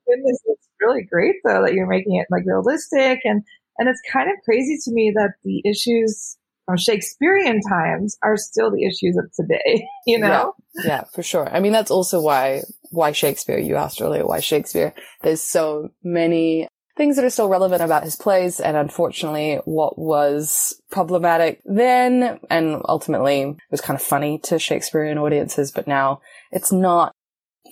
goodness, 0.06 0.40
it's 0.46 0.68
really 0.80 1.02
great 1.02 1.36
though 1.44 1.62
that 1.62 1.74
you're 1.74 1.86
making 1.86 2.16
it 2.16 2.26
like 2.30 2.42
realistic 2.46 3.20
and, 3.24 3.42
and 3.78 3.88
it's 3.88 4.00
kind 4.12 4.28
of 4.28 4.36
crazy 4.44 4.76
to 4.84 4.92
me 4.92 5.12
that 5.14 5.34
the 5.44 5.62
issues 5.64 6.36
from 6.66 6.76
Shakespearean 6.76 7.60
times 7.68 8.18
are 8.22 8.36
still 8.36 8.70
the 8.70 8.84
issues 8.84 9.16
of 9.16 9.30
today, 9.32 9.86
you 10.06 10.18
know? 10.18 10.54
Yeah, 10.74 10.86
yeah, 10.86 11.04
for 11.12 11.22
sure. 11.22 11.48
I 11.48 11.60
mean, 11.60 11.72
that's 11.72 11.90
also 11.90 12.20
why, 12.20 12.62
why 12.90 13.12
Shakespeare, 13.12 13.58
you 13.58 13.76
asked 13.76 14.02
earlier, 14.02 14.26
why 14.26 14.40
Shakespeare. 14.40 14.92
There's 15.22 15.40
so 15.40 15.90
many 16.02 16.68
things 16.96 17.16
that 17.16 17.24
are 17.24 17.30
still 17.30 17.48
relevant 17.48 17.82
about 17.82 18.04
his 18.04 18.16
plays 18.16 18.58
and 18.58 18.76
unfortunately 18.76 19.60
what 19.64 19.98
was 19.98 20.80
problematic 20.90 21.60
then 21.64 22.40
and 22.48 22.80
ultimately 22.88 23.56
was 23.70 23.80
kind 23.80 23.98
of 23.98 24.04
funny 24.04 24.38
to 24.38 24.58
Shakespearean 24.58 25.18
audiences, 25.18 25.70
but 25.70 25.86
now 25.86 26.20
it's 26.50 26.72
not 26.72 27.14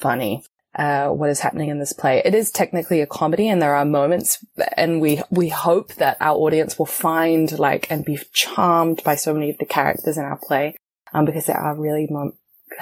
funny. 0.00 0.44
Uh, 0.76 1.06
what 1.06 1.30
is 1.30 1.38
happening 1.38 1.68
in 1.68 1.78
this 1.78 1.92
play. 1.92 2.20
It 2.24 2.34
is 2.34 2.50
technically 2.50 3.00
a 3.00 3.06
comedy 3.06 3.48
and 3.48 3.62
there 3.62 3.76
are 3.76 3.84
moments 3.84 4.44
and 4.76 5.00
we, 5.00 5.22
we 5.30 5.48
hope 5.48 5.94
that 5.94 6.16
our 6.20 6.36
audience 6.36 6.76
will 6.76 6.86
find 6.86 7.56
like 7.60 7.88
and 7.92 8.04
be 8.04 8.18
charmed 8.32 9.00
by 9.04 9.14
so 9.14 9.32
many 9.32 9.50
of 9.50 9.58
the 9.58 9.66
characters 9.66 10.18
in 10.18 10.24
our 10.24 10.36
play. 10.36 10.74
Um, 11.12 11.26
because 11.26 11.46
there 11.46 11.56
are 11.56 11.80
really 11.80 12.08
mom- 12.10 12.32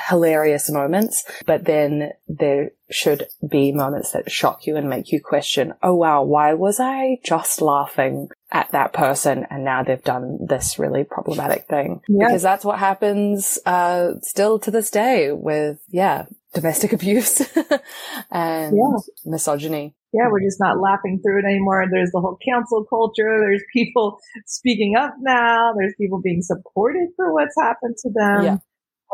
hilarious 0.09 0.71
moments, 0.71 1.25
but 1.47 1.65
then 1.65 2.13
there 2.29 2.71
should 2.95 3.27
be 3.47 3.73
moments 3.73 4.13
that 4.13 4.31
shock 4.31 4.67
you 4.67 4.77
and 4.77 4.89
make 4.89 5.13
you 5.13 5.21
question, 5.21 5.75
oh 5.83 5.95
wow, 5.95 6.23
why 6.23 6.55
was 6.55 6.81
I 6.81 7.19
just 7.25 7.61
laughing 7.61 8.29
at 8.51 8.71
that 8.73 8.93
person 8.93 9.47
and 9.51 9.65
now 9.65 9.83
they've 9.83 10.03
done 10.03 10.39
this 10.47 10.79
really 10.79 11.05
problematic 11.05 11.67
thing? 11.67 12.01
Because 12.07 12.43
that's 12.43 12.65
what 12.65 12.79
happens, 12.79 13.59
uh, 13.67 14.15
still 14.23 14.59
to 14.61 14.71
this 14.71 14.91
day 14.91 15.33
with, 15.33 15.79
yeah, 15.89 16.27
domestic 16.55 16.93
abuse 16.93 17.41
and 18.31 18.77
yeah. 18.77 18.99
misogyny. 19.25 19.95
Yeah, 20.15 20.29
we're 20.31 20.43
just 20.43 20.61
not 20.61 20.79
laughing 20.79 21.21
through 21.23 21.39
it 21.39 21.47
anymore. 21.47 21.87
There's 21.91 22.11
the 22.11 22.21
whole 22.21 22.37
cancel 22.47 22.85
culture. 22.85 23.39
There's 23.41 23.63
people 23.73 24.19
speaking 24.47 24.95
up 24.99 25.15
now. 25.21 25.73
There's 25.77 25.95
people 25.99 26.21
being 26.23 26.43
supported 26.43 27.09
for 27.17 27.33
what's 27.33 27.55
happened 27.59 27.97
to 28.03 28.11
them. 28.13 28.45
Yeah 28.45 28.57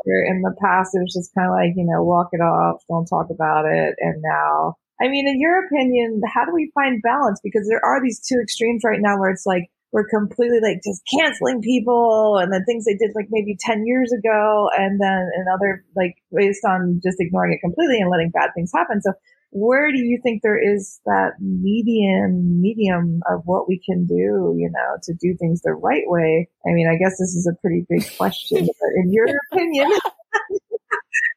in 0.07 0.43
the 0.43 0.55
past 0.63 0.95
it 0.95 1.01
was 1.01 1.15
just 1.15 1.35
kind 1.35 1.49
of 1.49 1.53
like 1.53 1.73
you 1.77 1.85
know 1.85 2.03
walk 2.03 2.29
it 2.33 2.41
off 2.41 2.83
don't 2.89 3.07
talk 3.07 3.27
about 3.31 3.65
it 3.67 3.95
and 3.99 4.23
now 4.23 4.77
I 5.01 5.09
mean, 5.09 5.29
in 5.29 5.41
your 5.41 5.65
opinion, 5.65 6.21
how 6.27 6.45
do 6.45 6.53
we 6.53 6.73
find 6.75 7.01
balance? 7.03 7.41
Because 7.43 7.69
there 7.69 7.85
are 7.85 8.03
these 8.03 8.21
two 8.21 8.41
extremes 8.43 8.83
right 8.85 9.01
now 9.01 9.19
where 9.19 9.31
it's 9.31 9.47
like 9.47 9.71
we're 9.93 10.09
completely 10.09 10.61
like 10.61 10.81
just 10.85 11.03
canceling 11.19 11.63
people 11.63 12.37
and 12.37 12.53
then 12.53 12.65
things 12.65 12.85
they 12.85 12.95
did 12.95 13.13
like 13.15 13.29
maybe 13.31 13.57
10 13.59 13.87
years 13.87 14.13
ago 14.13 14.69
and 14.77 15.01
then 15.01 15.31
another 15.37 15.85
like 15.97 16.17
based 16.35 16.65
on 16.65 17.01
just 17.03 17.17
ignoring 17.21 17.55
it 17.55 17.61
completely 17.65 17.99
and 18.01 18.11
letting 18.11 18.31
bad 18.31 18.51
things 18.55 18.71
happen. 18.75 19.01
So 19.01 19.13
where 19.51 19.91
do 19.91 19.99
you 19.99 20.21
think 20.23 20.43
there 20.43 20.61
is 20.61 21.01
that 21.07 21.33
medium 21.41 22.61
medium 22.61 23.21
of 23.31 23.43
what 23.45 23.69
we 23.69 23.81
can 23.85 24.07
do, 24.07 24.55
you 24.57 24.71
know, 24.73 24.97
to 25.05 25.15
do 25.15 25.37
things 25.39 25.63
the 25.63 25.73
right 25.73 26.05
way? 26.07 26.49
I 26.67 26.73
mean, 26.73 26.89
I 26.89 26.97
guess 26.97 27.19
this 27.19 27.35
is 27.35 27.51
a 27.51 27.59
pretty 27.61 27.87
big 27.89 28.05
question, 28.17 28.67
but 28.67 28.91
in 29.03 29.13
your 29.13 29.27
opinion, 29.53 29.91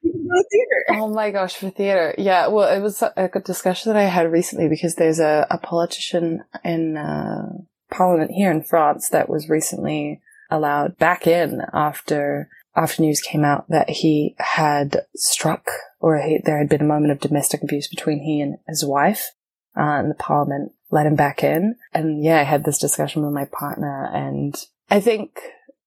Oh 0.89 1.07
my 1.07 1.31
gosh, 1.31 1.55
for 1.55 1.69
theater. 1.69 2.13
Yeah, 2.17 2.47
well, 2.47 2.73
it 2.73 2.81
was 2.81 3.01
a, 3.01 3.11
a 3.17 3.39
discussion 3.39 3.91
that 3.91 3.99
I 3.99 4.05
had 4.05 4.31
recently 4.31 4.67
because 4.67 4.95
there's 4.95 5.19
a, 5.19 5.47
a 5.49 5.57
politician 5.57 6.43
in 6.63 6.97
uh, 6.97 7.49
Parliament 7.89 8.31
here 8.31 8.51
in 8.51 8.63
France 8.63 9.09
that 9.09 9.29
was 9.29 9.49
recently 9.49 10.21
allowed 10.49 10.97
back 10.97 11.27
in 11.27 11.61
after 11.73 12.49
after 12.75 13.01
news 13.01 13.21
came 13.21 13.43
out 13.43 13.65
that 13.69 13.89
he 13.89 14.35
had 14.39 15.05
struck 15.15 15.67
or 16.01 16.19
he, 16.19 16.39
there 16.43 16.57
had 16.57 16.69
been 16.69 16.81
a 16.81 16.85
moment 16.85 17.11
of 17.11 17.19
domestic 17.19 17.61
abuse 17.63 17.87
between 17.87 18.23
he 18.23 18.41
and 18.41 18.57
his 18.67 18.83
wife, 18.83 19.31
uh, 19.77 19.99
and 19.99 20.09
the 20.09 20.15
Parliament 20.15 20.73
let 20.89 21.05
him 21.05 21.15
back 21.15 21.43
in. 21.43 21.75
And 21.93 22.23
yeah, 22.23 22.39
I 22.39 22.43
had 22.43 22.65
this 22.65 22.79
discussion 22.79 23.23
with 23.23 23.33
my 23.33 23.45
partner, 23.45 24.09
and 24.11 24.55
I 24.89 24.99
think 24.99 25.39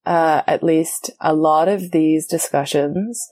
uh, 0.07 0.43
at 0.47 0.63
least 0.63 1.11
a 1.21 1.35
lot 1.35 1.69
of 1.69 1.91
these 1.91 2.27
discussions 2.27 3.27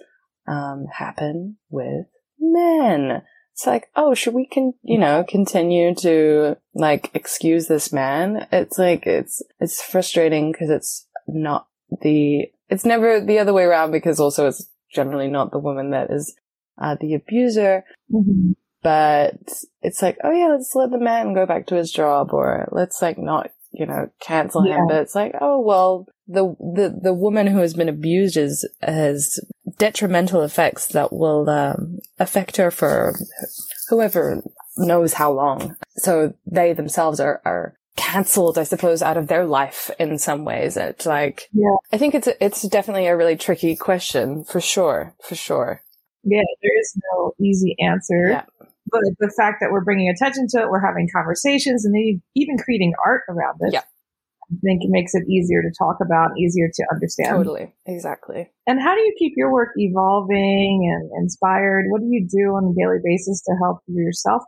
um, 0.46 0.86
happen 0.92 1.56
with 1.70 2.06
men. 2.38 3.22
It's 3.52 3.66
like, 3.66 3.88
oh, 3.94 4.14
should 4.14 4.34
we 4.34 4.46
can, 4.46 4.72
you 4.82 4.98
know, 4.98 5.24
continue 5.28 5.94
to 5.96 6.56
like 6.74 7.10
excuse 7.14 7.68
this 7.68 7.92
man? 7.92 8.46
It's 8.50 8.78
like, 8.78 9.06
it's, 9.06 9.42
it's 9.60 9.82
frustrating 9.82 10.50
because 10.50 10.70
it's 10.70 11.06
not 11.28 11.68
the, 12.00 12.46
it's 12.70 12.86
never 12.86 13.20
the 13.20 13.38
other 13.38 13.52
way 13.52 13.64
around 13.64 13.92
because 13.92 14.18
also 14.18 14.48
it's 14.48 14.66
generally 14.92 15.28
not 15.28 15.52
the 15.52 15.58
woman 15.58 15.90
that 15.90 16.10
is 16.10 16.34
uh, 16.78 16.96
the 17.00 17.14
abuser. 17.14 17.84
Mm-hmm. 18.12 18.52
But 18.82 19.38
it's 19.80 20.02
like, 20.02 20.18
oh 20.24 20.32
yeah, 20.32 20.48
let's 20.48 20.74
let 20.74 20.90
the 20.90 20.98
man 20.98 21.34
go 21.34 21.46
back 21.46 21.66
to 21.68 21.76
his 21.76 21.92
job 21.92 22.32
or 22.32 22.68
let's 22.72 23.00
like 23.00 23.16
not, 23.16 23.50
you 23.70 23.86
know, 23.86 24.10
cancel 24.20 24.66
yeah. 24.66 24.78
him. 24.78 24.88
But 24.88 25.02
it's 25.02 25.14
like, 25.14 25.34
oh, 25.40 25.60
well, 25.60 26.06
the, 26.26 26.56
the, 26.58 26.98
the 27.00 27.14
woman 27.14 27.46
who 27.46 27.58
has 27.58 27.74
been 27.74 27.88
abused 27.88 28.36
is, 28.36 28.68
has 28.82 29.38
detrimental 29.78 30.42
effects 30.42 30.86
that 30.88 31.12
will 31.12 31.48
um, 31.48 31.98
affect 32.18 32.56
her 32.56 32.72
for 32.72 33.14
whoever 33.88 34.42
knows 34.76 35.12
how 35.12 35.32
long. 35.32 35.76
So 35.98 36.34
they 36.44 36.72
themselves 36.72 37.20
are, 37.20 37.40
are 37.44 37.76
cancelled, 37.94 38.58
I 38.58 38.64
suppose, 38.64 39.00
out 39.00 39.16
of 39.16 39.28
their 39.28 39.46
life 39.46 39.92
in 40.00 40.18
some 40.18 40.44
ways. 40.44 40.76
It's 40.76 41.06
like, 41.06 41.48
yeah. 41.52 41.76
I 41.92 41.98
think 41.98 42.16
it's, 42.16 42.28
it's 42.40 42.62
definitely 42.62 43.06
a 43.06 43.16
really 43.16 43.36
tricky 43.36 43.76
question 43.76 44.42
for 44.42 44.60
sure, 44.60 45.14
for 45.22 45.36
sure. 45.36 45.82
Yeah, 46.24 46.42
there 46.62 46.80
is 46.80 46.96
no 47.12 47.32
easy 47.40 47.74
answer. 47.80 48.28
Yeah. 48.30 48.44
But 48.90 49.00
the 49.18 49.32
fact 49.36 49.58
that 49.60 49.70
we're 49.70 49.84
bringing 49.84 50.08
attention 50.08 50.46
to 50.50 50.60
it, 50.60 50.68
we're 50.68 50.84
having 50.84 51.08
conversations 51.14 51.84
and 51.84 52.20
even 52.34 52.58
creating 52.58 52.92
art 53.04 53.22
around 53.28 53.58
it. 53.60 53.72
Yeah. 53.72 53.82
I 54.50 54.54
think 54.62 54.82
it 54.82 54.90
makes 54.90 55.14
it 55.14 55.22
easier 55.30 55.62
to 55.62 55.70
talk 55.78 55.96
about, 56.04 56.36
easier 56.38 56.68
to 56.74 56.86
understand. 56.92 57.30
Totally. 57.30 57.72
Exactly. 57.86 58.50
And 58.66 58.82
how 58.82 58.94
do 58.94 59.00
you 59.00 59.14
keep 59.18 59.32
your 59.34 59.50
work 59.50 59.70
evolving 59.76 60.92
and 60.92 61.10
inspired? 61.22 61.86
What 61.88 62.02
do 62.02 62.08
you 62.10 62.26
do 62.28 62.52
on 62.52 62.72
a 62.72 62.74
daily 62.78 62.98
basis 63.02 63.40
to 63.44 63.54
help 63.62 63.78
yourself 63.86 64.42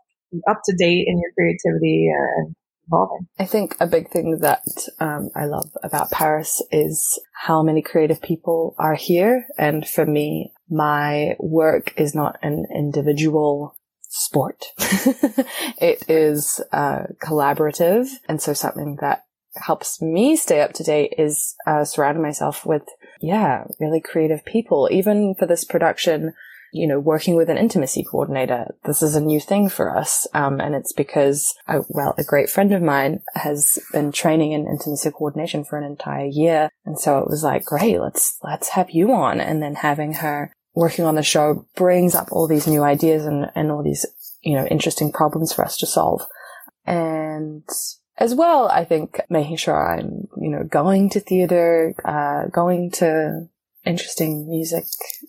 up 0.49 0.61
to 0.67 0.77
date 0.77 1.07
in 1.07 1.19
your 1.19 1.31
creativity 1.39 2.11
and 2.13 2.55
evolving? 2.87 3.29
I 3.39 3.47
think 3.47 3.77
a 3.81 3.87
big 3.87 4.11
thing 4.11 4.39
that 4.41 4.65
um, 5.01 5.31
I 5.35 5.47
love 5.47 5.71
about 5.83 6.11
Paris 6.11 6.63
is 6.71 7.19
how 7.33 7.63
many 7.63 7.83
creative 7.83 8.23
people 8.23 8.75
are 8.79 8.95
here. 8.95 9.47
And 9.59 9.87
for 9.87 10.07
me, 10.07 10.53
my 10.69 11.37
work 11.39 11.93
is 11.97 12.15
not 12.15 12.39
an 12.43 12.67
individual 12.75 13.77
sport. 14.03 14.67
it 14.79 16.05
is 16.09 16.61
uh, 16.73 17.05
collaborative. 17.23 18.09
And 18.29 18.41
so 18.41 18.53
something 18.53 18.99
that 19.01 19.25
helps 19.57 20.01
me 20.01 20.37
stay 20.37 20.61
up 20.61 20.73
to 20.75 20.83
date 20.83 21.15
is 21.19 21.55
uh, 21.67 21.85
surrounding 21.85 22.23
myself 22.23 22.65
with, 22.65 22.83
yeah, 23.21 23.65
really 23.81 24.01
creative 24.01 24.45
people. 24.45 24.89
Even 24.91 25.35
for 25.39 25.47
this 25.47 25.65
production, 25.65 26.35
you 26.75 26.89
know, 26.89 26.99
working 26.99 27.37
with 27.37 27.49
an 27.49 27.57
intimacy 27.57 28.03
coordinator. 28.03 28.75
This 28.85 29.01
is 29.01 29.15
a 29.15 29.21
new 29.21 29.39
thing 29.39 29.69
for 29.69 29.97
us. 29.97 30.27
Um, 30.35 30.61
and 30.61 30.75
it's 30.75 30.93
because, 30.93 31.55
I, 31.69 31.79
well, 31.89 32.17
a 32.19 32.25
great 32.25 32.51
friend 32.51 32.73
of 32.73 32.83
mine 32.83 33.23
has 33.35 33.79
been 33.93 34.11
training 34.11 34.51
in 34.51 34.67
intimacy 34.67 35.13
coordination 35.13 35.65
for 35.65 35.79
an 35.79 35.85
entire 35.85 36.27
year. 36.27 36.71
And 36.85 36.99
so 36.99 37.19
it 37.19 37.29
was 37.29 37.45
like, 37.45 37.65
great, 37.65 38.01
let's, 38.01 38.39
let's 38.43 38.71
have 38.71 38.91
you 38.91 39.13
on. 39.13 39.41
And 39.41 39.63
then 39.63 39.77
having 39.77 40.15
her 40.15 40.53
working 40.75 41.05
on 41.05 41.15
the 41.15 41.23
show 41.23 41.65
brings 41.77 42.17
up 42.17 42.33
all 42.33 42.49
these 42.49 42.67
new 42.67 42.83
ideas 42.83 43.25
and, 43.25 43.53
and 43.55 43.71
all 43.71 43.85
these, 43.85 44.05
you 44.43 44.57
know, 44.57 44.67
interesting 44.67 45.13
problems 45.13 45.53
for 45.53 45.65
us 45.65 45.77
to 45.77 45.87
solve. 45.87 46.23
And 46.85 47.63
as 48.19 48.35
well, 48.35 48.69
I 48.69 48.85
think 48.85 49.21
making 49.31 49.59
sure 49.59 49.97
I'm, 49.97 50.27
you 50.41 50.51
know, 50.51 50.65
going 50.65 51.09
to 51.11 51.21
theater, 51.21 51.95
uh, 52.05 52.49
going 52.49 52.91
to 52.93 53.49
interesting 53.85 54.49
music, 54.49 54.85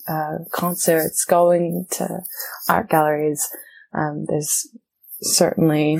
uh, 0.08 0.40
concerts, 0.52 1.26
going 1.26 1.86
to 1.92 2.22
art 2.68 2.90
galleries. 2.90 3.48
Um, 3.94 4.26
there's 4.28 4.68
certainly 5.22 6.00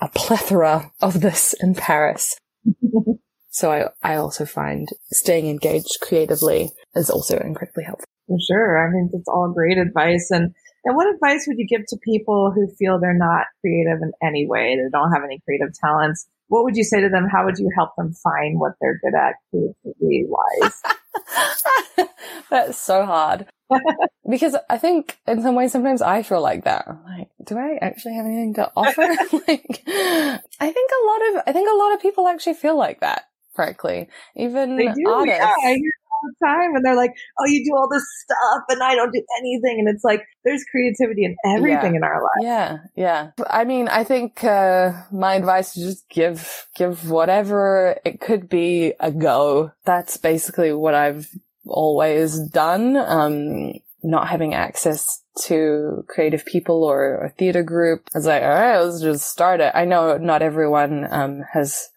a 0.00 0.08
plethora 0.08 0.92
of 1.00 1.20
this 1.20 1.54
in 1.60 1.74
Paris. 1.74 2.36
so 3.50 3.70
I, 3.70 3.88
I 4.02 4.16
also 4.16 4.44
find 4.44 4.88
staying 5.10 5.48
engaged 5.48 5.98
creatively 6.00 6.70
is 6.94 7.10
also 7.10 7.38
incredibly 7.38 7.84
helpful. 7.84 8.06
For 8.26 8.38
sure. 8.48 8.86
I 8.86 8.90
mean, 8.92 9.10
it's 9.12 9.28
all 9.28 9.52
great 9.52 9.78
advice. 9.78 10.28
And 10.30 10.54
and 10.84 10.96
what 10.96 11.12
advice 11.12 11.44
would 11.46 11.58
you 11.58 11.66
give 11.66 11.86
to 11.88 11.96
people 12.02 12.52
who 12.54 12.66
feel 12.78 12.98
they're 12.98 13.14
not 13.14 13.46
creative 13.60 14.00
in 14.02 14.12
any 14.22 14.46
way? 14.46 14.76
They 14.76 14.88
don't 14.90 15.12
have 15.12 15.24
any 15.24 15.40
creative 15.44 15.74
talents. 15.74 16.26
What 16.48 16.64
would 16.64 16.76
you 16.76 16.84
say 16.84 17.00
to 17.00 17.08
them? 17.08 17.28
How 17.30 17.44
would 17.44 17.58
you 17.58 17.70
help 17.76 17.90
them 17.96 18.12
find 18.12 18.58
what 18.58 18.72
they're 18.80 18.98
good 19.02 19.14
at 19.14 19.34
creativity 19.50 20.26
wise? 20.26 22.08
That's 22.50 22.78
so 22.78 23.04
hard. 23.04 23.46
because 24.28 24.56
I 24.68 24.78
think 24.78 25.18
in 25.26 25.42
some 25.42 25.54
ways 25.54 25.72
sometimes 25.72 26.02
I 26.02 26.22
feel 26.22 26.40
like 26.40 26.64
that. 26.64 26.86
I'm 26.88 27.04
like, 27.04 27.28
do 27.44 27.56
I 27.56 27.78
actually 27.80 28.14
have 28.14 28.26
anything 28.26 28.54
to 28.54 28.70
offer? 28.76 29.00
like, 29.48 29.82
I 29.86 30.72
think 30.72 30.90
a 30.90 31.06
lot 31.06 31.28
of 31.28 31.42
I 31.46 31.52
think 31.52 31.68
a 31.70 31.76
lot 31.76 31.94
of 31.94 32.00
people 32.00 32.28
actually 32.28 32.54
feel 32.54 32.76
like 32.76 33.00
that. 33.00 33.24
Frankly, 33.54 34.08
even 34.36 34.78
artists. 35.06 35.44
Yeah, 35.64 35.74
the 36.22 36.46
time 36.46 36.74
and 36.74 36.84
they're 36.84 36.96
like, 36.96 37.12
oh, 37.38 37.46
you 37.46 37.64
do 37.64 37.76
all 37.76 37.88
this 37.90 38.04
stuff 38.22 38.64
and 38.68 38.82
I 38.82 38.94
don't 38.94 39.12
do 39.12 39.22
anything. 39.40 39.78
And 39.78 39.88
it's 39.88 40.04
like, 40.04 40.22
there's 40.44 40.64
creativity 40.70 41.24
in 41.24 41.36
everything 41.44 41.92
yeah. 41.92 41.98
in 41.98 42.04
our 42.04 42.22
life. 42.22 42.42
Yeah. 42.42 42.76
Yeah. 42.96 43.30
I 43.48 43.64
mean, 43.64 43.88
I 43.88 44.04
think, 44.04 44.44
uh, 44.44 44.92
my 45.10 45.34
advice 45.34 45.76
is 45.76 45.94
just 45.94 46.08
give, 46.08 46.66
give 46.74 47.10
whatever 47.10 47.98
it 48.04 48.20
could 48.20 48.48
be 48.48 48.94
a 49.00 49.10
go. 49.10 49.72
That's 49.84 50.16
basically 50.16 50.72
what 50.72 50.94
I've 50.94 51.28
always 51.66 52.38
done. 52.48 52.96
Um, 52.96 53.72
not 54.02 54.28
having 54.28 54.54
access 54.54 55.22
to 55.42 56.04
creative 56.08 56.44
people 56.46 56.84
or 56.84 57.24
a 57.24 57.30
theater 57.30 57.62
group. 57.62 58.08
I 58.14 58.18
was 58.18 58.26
like, 58.26 58.42
all 58.42 58.48
right, 58.48 58.80
let's 58.80 59.02
just 59.02 59.28
start 59.28 59.60
it. 59.60 59.72
I 59.74 59.84
know 59.84 60.16
not 60.16 60.42
everyone, 60.42 61.06
um, 61.10 61.42
has 61.52 61.88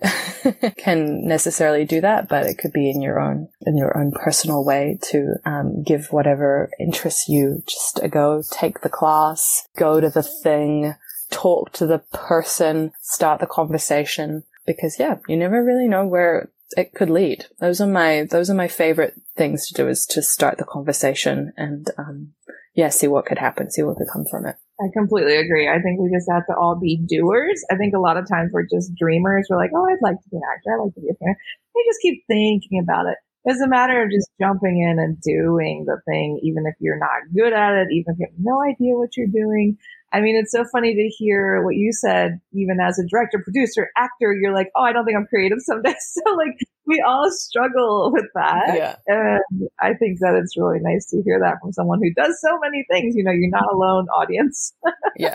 can 0.76 1.26
necessarily 1.26 1.84
do 1.84 2.00
that, 2.00 2.28
but 2.28 2.46
it 2.46 2.58
could 2.58 2.72
be 2.72 2.90
in 2.90 3.02
your 3.02 3.20
own 3.20 3.48
in 3.66 3.76
your 3.76 3.96
own 3.96 4.12
personal 4.12 4.64
way 4.64 4.98
to 5.10 5.34
um, 5.44 5.82
give 5.82 6.08
whatever 6.10 6.70
interests 6.80 7.28
you 7.28 7.62
just 7.66 8.00
a 8.02 8.08
go. 8.08 8.42
Take 8.50 8.80
the 8.80 8.88
class, 8.88 9.68
go 9.76 10.00
to 10.00 10.08
the 10.08 10.22
thing, 10.22 10.94
talk 11.30 11.72
to 11.72 11.86
the 11.86 11.98
person, 12.12 12.92
start 13.00 13.40
the 13.40 13.46
conversation. 13.46 14.44
Because 14.66 14.98
yeah, 14.98 15.16
you 15.26 15.36
never 15.36 15.62
really 15.62 15.88
know 15.88 16.06
where 16.06 16.50
it 16.76 16.94
could 16.94 17.10
lead. 17.10 17.46
Those 17.60 17.80
are 17.80 17.86
my 17.86 18.26
those 18.30 18.48
are 18.48 18.54
my 18.54 18.68
favorite 18.68 19.14
things 19.36 19.68
to 19.68 19.74
do 19.74 19.88
is 19.88 20.06
to 20.06 20.22
start 20.22 20.58
the 20.58 20.64
conversation 20.64 21.52
and 21.56 21.90
um, 21.98 22.32
yeah, 22.74 22.88
see 22.88 23.08
what 23.08 23.26
could 23.26 23.38
happen, 23.38 23.70
see 23.70 23.82
what 23.82 23.96
could 23.96 24.08
come 24.12 24.24
from 24.30 24.46
it. 24.46 24.56
I 24.82 24.90
completely 24.92 25.36
agree. 25.36 25.68
I 25.68 25.78
think 25.80 26.00
we 26.00 26.10
just 26.10 26.28
have 26.30 26.46
to 26.46 26.56
all 26.56 26.74
be 26.74 26.96
doers. 26.96 27.62
I 27.70 27.76
think 27.76 27.94
a 27.94 28.00
lot 28.00 28.16
of 28.16 28.26
times 28.28 28.50
we're 28.52 28.66
just 28.66 28.94
dreamers. 28.96 29.46
We're 29.48 29.56
like, 29.56 29.70
oh, 29.74 29.86
I'd 29.86 30.02
like 30.02 30.20
to 30.20 30.28
be 30.28 30.38
an 30.38 30.42
actor. 30.52 30.74
I'd 30.74 30.82
like 30.82 30.94
to 30.94 31.00
be 31.00 31.08
a 31.08 31.14
singer. 31.14 31.36
We 31.74 31.84
just 31.88 32.02
keep 32.02 32.24
thinking 32.26 32.80
about 32.82 33.06
it. 33.06 33.16
It's 33.44 33.60
a 33.60 33.68
matter 33.68 34.02
of 34.02 34.10
just 34.10 34.30
jumping 34.40 34.82
in 34.82 34.98
and 34.98 35.20
doing 35.20 35.84
the 35.86 36.00
thing, 36.04 36.40
even 36.42 36.64
if 36.66 36.74
you're 36.80 36.98
not 36.98 37.30
good 37.34 37.52
at 37.52 37.74
it, 37.74 37.88
even 37.92 38.14
if 38.14 38.18
you 38.18 38.26
have 38.26 38.38
no 38.38 38.62
idea 38.62 38.94
what 38.94 39.16
you're 39.16 39.26
doing. 39.26 39.78
I 40.12 40.20
mean, 40.20 40.36
it's 40.36 40.52
so 40.52 40.64
funny 40.70 40.94
to 40.94 41.08
hear 41.08 41.62
what 41.64 41.74
you 41.74 41.90
said, 41.92 42.38
even 42.52 42.78
as 42.80 42.98
a 42.98 43.06
director, 43.06 43.40
producer, 43.42 43.88
actor, 43.96 44.34
you're 44.34 44.52
like, 44.52 44.68
oh, 44.76 44.82
I 44.82 44.92
don't 44.92 45.06
think 45.06 45.16
I'm 45.16 45.26
creative 45.26 45.58
some 45.62 45.82
days. 45.82 45.96
So 46.26 46.34
like, 46.34 46.56
we 46.86 47.02
all 47.06 47.30
struggle 47.30 48.10
with 48.12 48.26
that. 48.34 48.74
Yeah. 48.74 48.96
And 49.06 49.68
I 49.80 49.94
think 49.94 50.18
that 50.20 50.34
it's 50.34 50.56
really 50.56 50.78
nice 50.80 51.06
to 51.10 51.22
hear 51.24 51.40
that 51.40 51.56
from 51.62 51.72
someone 51.72 52.00
who 52.02 52.12
does 52.14 52.38
so 52.40 52.58
many 52.60 52.84
things. 52.90 53.14
You 53.16 53.24
know, 53.24 53.32
you're 53.32 53.50
not 53.50 53.72
alone, 53.72 54.06
audience. 54.08 54.74
Yeah. 55.14 55.34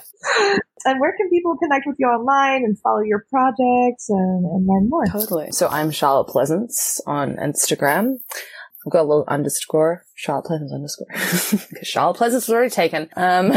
and 0.85 0.99
where 0.99 1.15
can 1.15 1.29
people 1.29 1.55
connect 1.55 1.85
with 1.85 1.97
you 1.99 2.07
online 2.07 2.63
and 2.63 2.77
follow 2.79 3.01
your 3.01 3.25
projects 3.29 4.09
and, 4.09 4.43
and 4.43 4.67
learn 4.67 4.89
more? 4.89 5.05
Totally. 5.05 5.51
So 5.51 5.67
I'm 5.67 5.91
Charlotte 5.91 6.27
Pleasants 6.27 6.99
on 7.05 7.35
Instagram. 7.35 8.15
I've 8.87 8.91
got 8.91 9.01
a 9.01 9.09
little 9.09 9.25
underscore, 9.27 10.05
Charlotte 10.15 10.45
Pleasants 10.45 10.71
underscore. 10.73 11.07
Because 11.69 11.87
Charlotte 11.87 12.15
Pleasants 12.15 12.47
was 12.47 12.53
already 12.53 12.69
taken. 12.69 13.09
Um, 13.17 13.51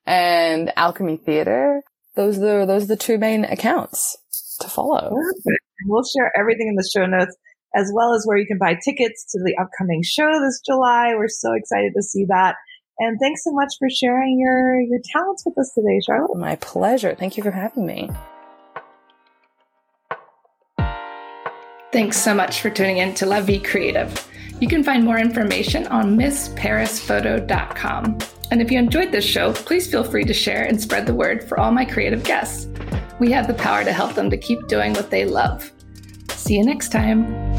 and 0.06 0.72
Alchemy 0.76 1.18
Theater. 1.18 1.82
Those 2.14 2.38
are 2.38 2.60
the, 2.60 2.66
those 2.66 2.84
are 2.84 2.86
the 2.86 2.96
two 2.96 3.18
main 3.18 3.44
accounts 3.44 4.16
to 4.60 4.68
follow. 4.68 5.10
Perfect. 5.10 5.62
We'll 5.84 6.04
share 6.04 6.32
everything 6.38 6.68
in 6.68 6.74
the 6.74 6.88
show 6.90 7.04
notes 7.04 7.36
as 7.74 7.92
well 7.94 8.14
as 8.14 8.24
where 8.24 8.38
you 8.38 8.46
can 8.46 8.56
buy 8.56 8.78
tickets 8.82 9.30
to 9.32 9.40
the 9.44 9.54
upcoming 9.60 10.02
show 10.02 10.32
this 10.40 10.62
July. 10.64 11.12
We're 11.14 11.28
so 11.28 11.52
excited 11.52 11.92
to 11.94 12.02
see 12.02 12.24
that. 12.30 12.54
And 12.98 13.18
thanks 13.20 13.44
so 13.44 13.52
much 13.52 13.74
for 13.78 13.90
sharing 13.90 14.40
your, 14.40 14.80
your 14.80 15.00
talents 15.12 15.44
with 15.44 15.58
us 15.58 15.70
today, 15.74 16.00
Charlotte. 16.06 16.34
My 16.38 16.56
pleasure. 16.56 17.14
Thank 17.14 17.36
you 17.36 17.42
for 17.42 17.50
having 17.50 17.84
me. 17.84 18.08
Thanks 21.92 22.16
so 22.16 22.34
much 22.34 22.62
for 22.62 22.70
tuning 22.70 22.96
in 22.96 23.12
to 23.14 23.26
La 23.26 23.42
Vie 23.42 23.58
Creative. 23.58 24.26
You 24.60 24.68
can 24.68 24.82
find 24.82 25.04
more 25.04 25.18
information 25.18 25.86
on 25.88 26.16
MissParisPhoto.com. 26.16 28.18
And 28.50 28.62
if 28.62 28.70
you 28.70 28.78
enjoyed 28.78 29.12
this 29.12 29.24
show, 29.24 29.52
please 29.52 29.90
feel 29.90 30.04
free 30.04 30.24
to 30.24 30.32
share 30.32 30.64
and 30.64 30.80
spread 30.80 31.04
the 31.06 31.14
word 31.14 31.46
for 31.48 31.60
all 31.60 31.72
my 31.72 31.84
creative 31.84 32.24
guests. 32.24 32.68
We 33.18 33.30
have 33.32 33.48
the 33.48 33.54
power 33.54 33.82
to 33.84 33.92
help 33.92 34.14
them 34.14 34.30
to 34.30 34.36
keep 34.36 34.68
doing 34.68 34.92
what 34.92 35.10
they 35.10 35.24
love. 35.24 35.72
See 36.30 36.56
you 36.56 36.64
next 36.64 36.90
time. 36.90 37.55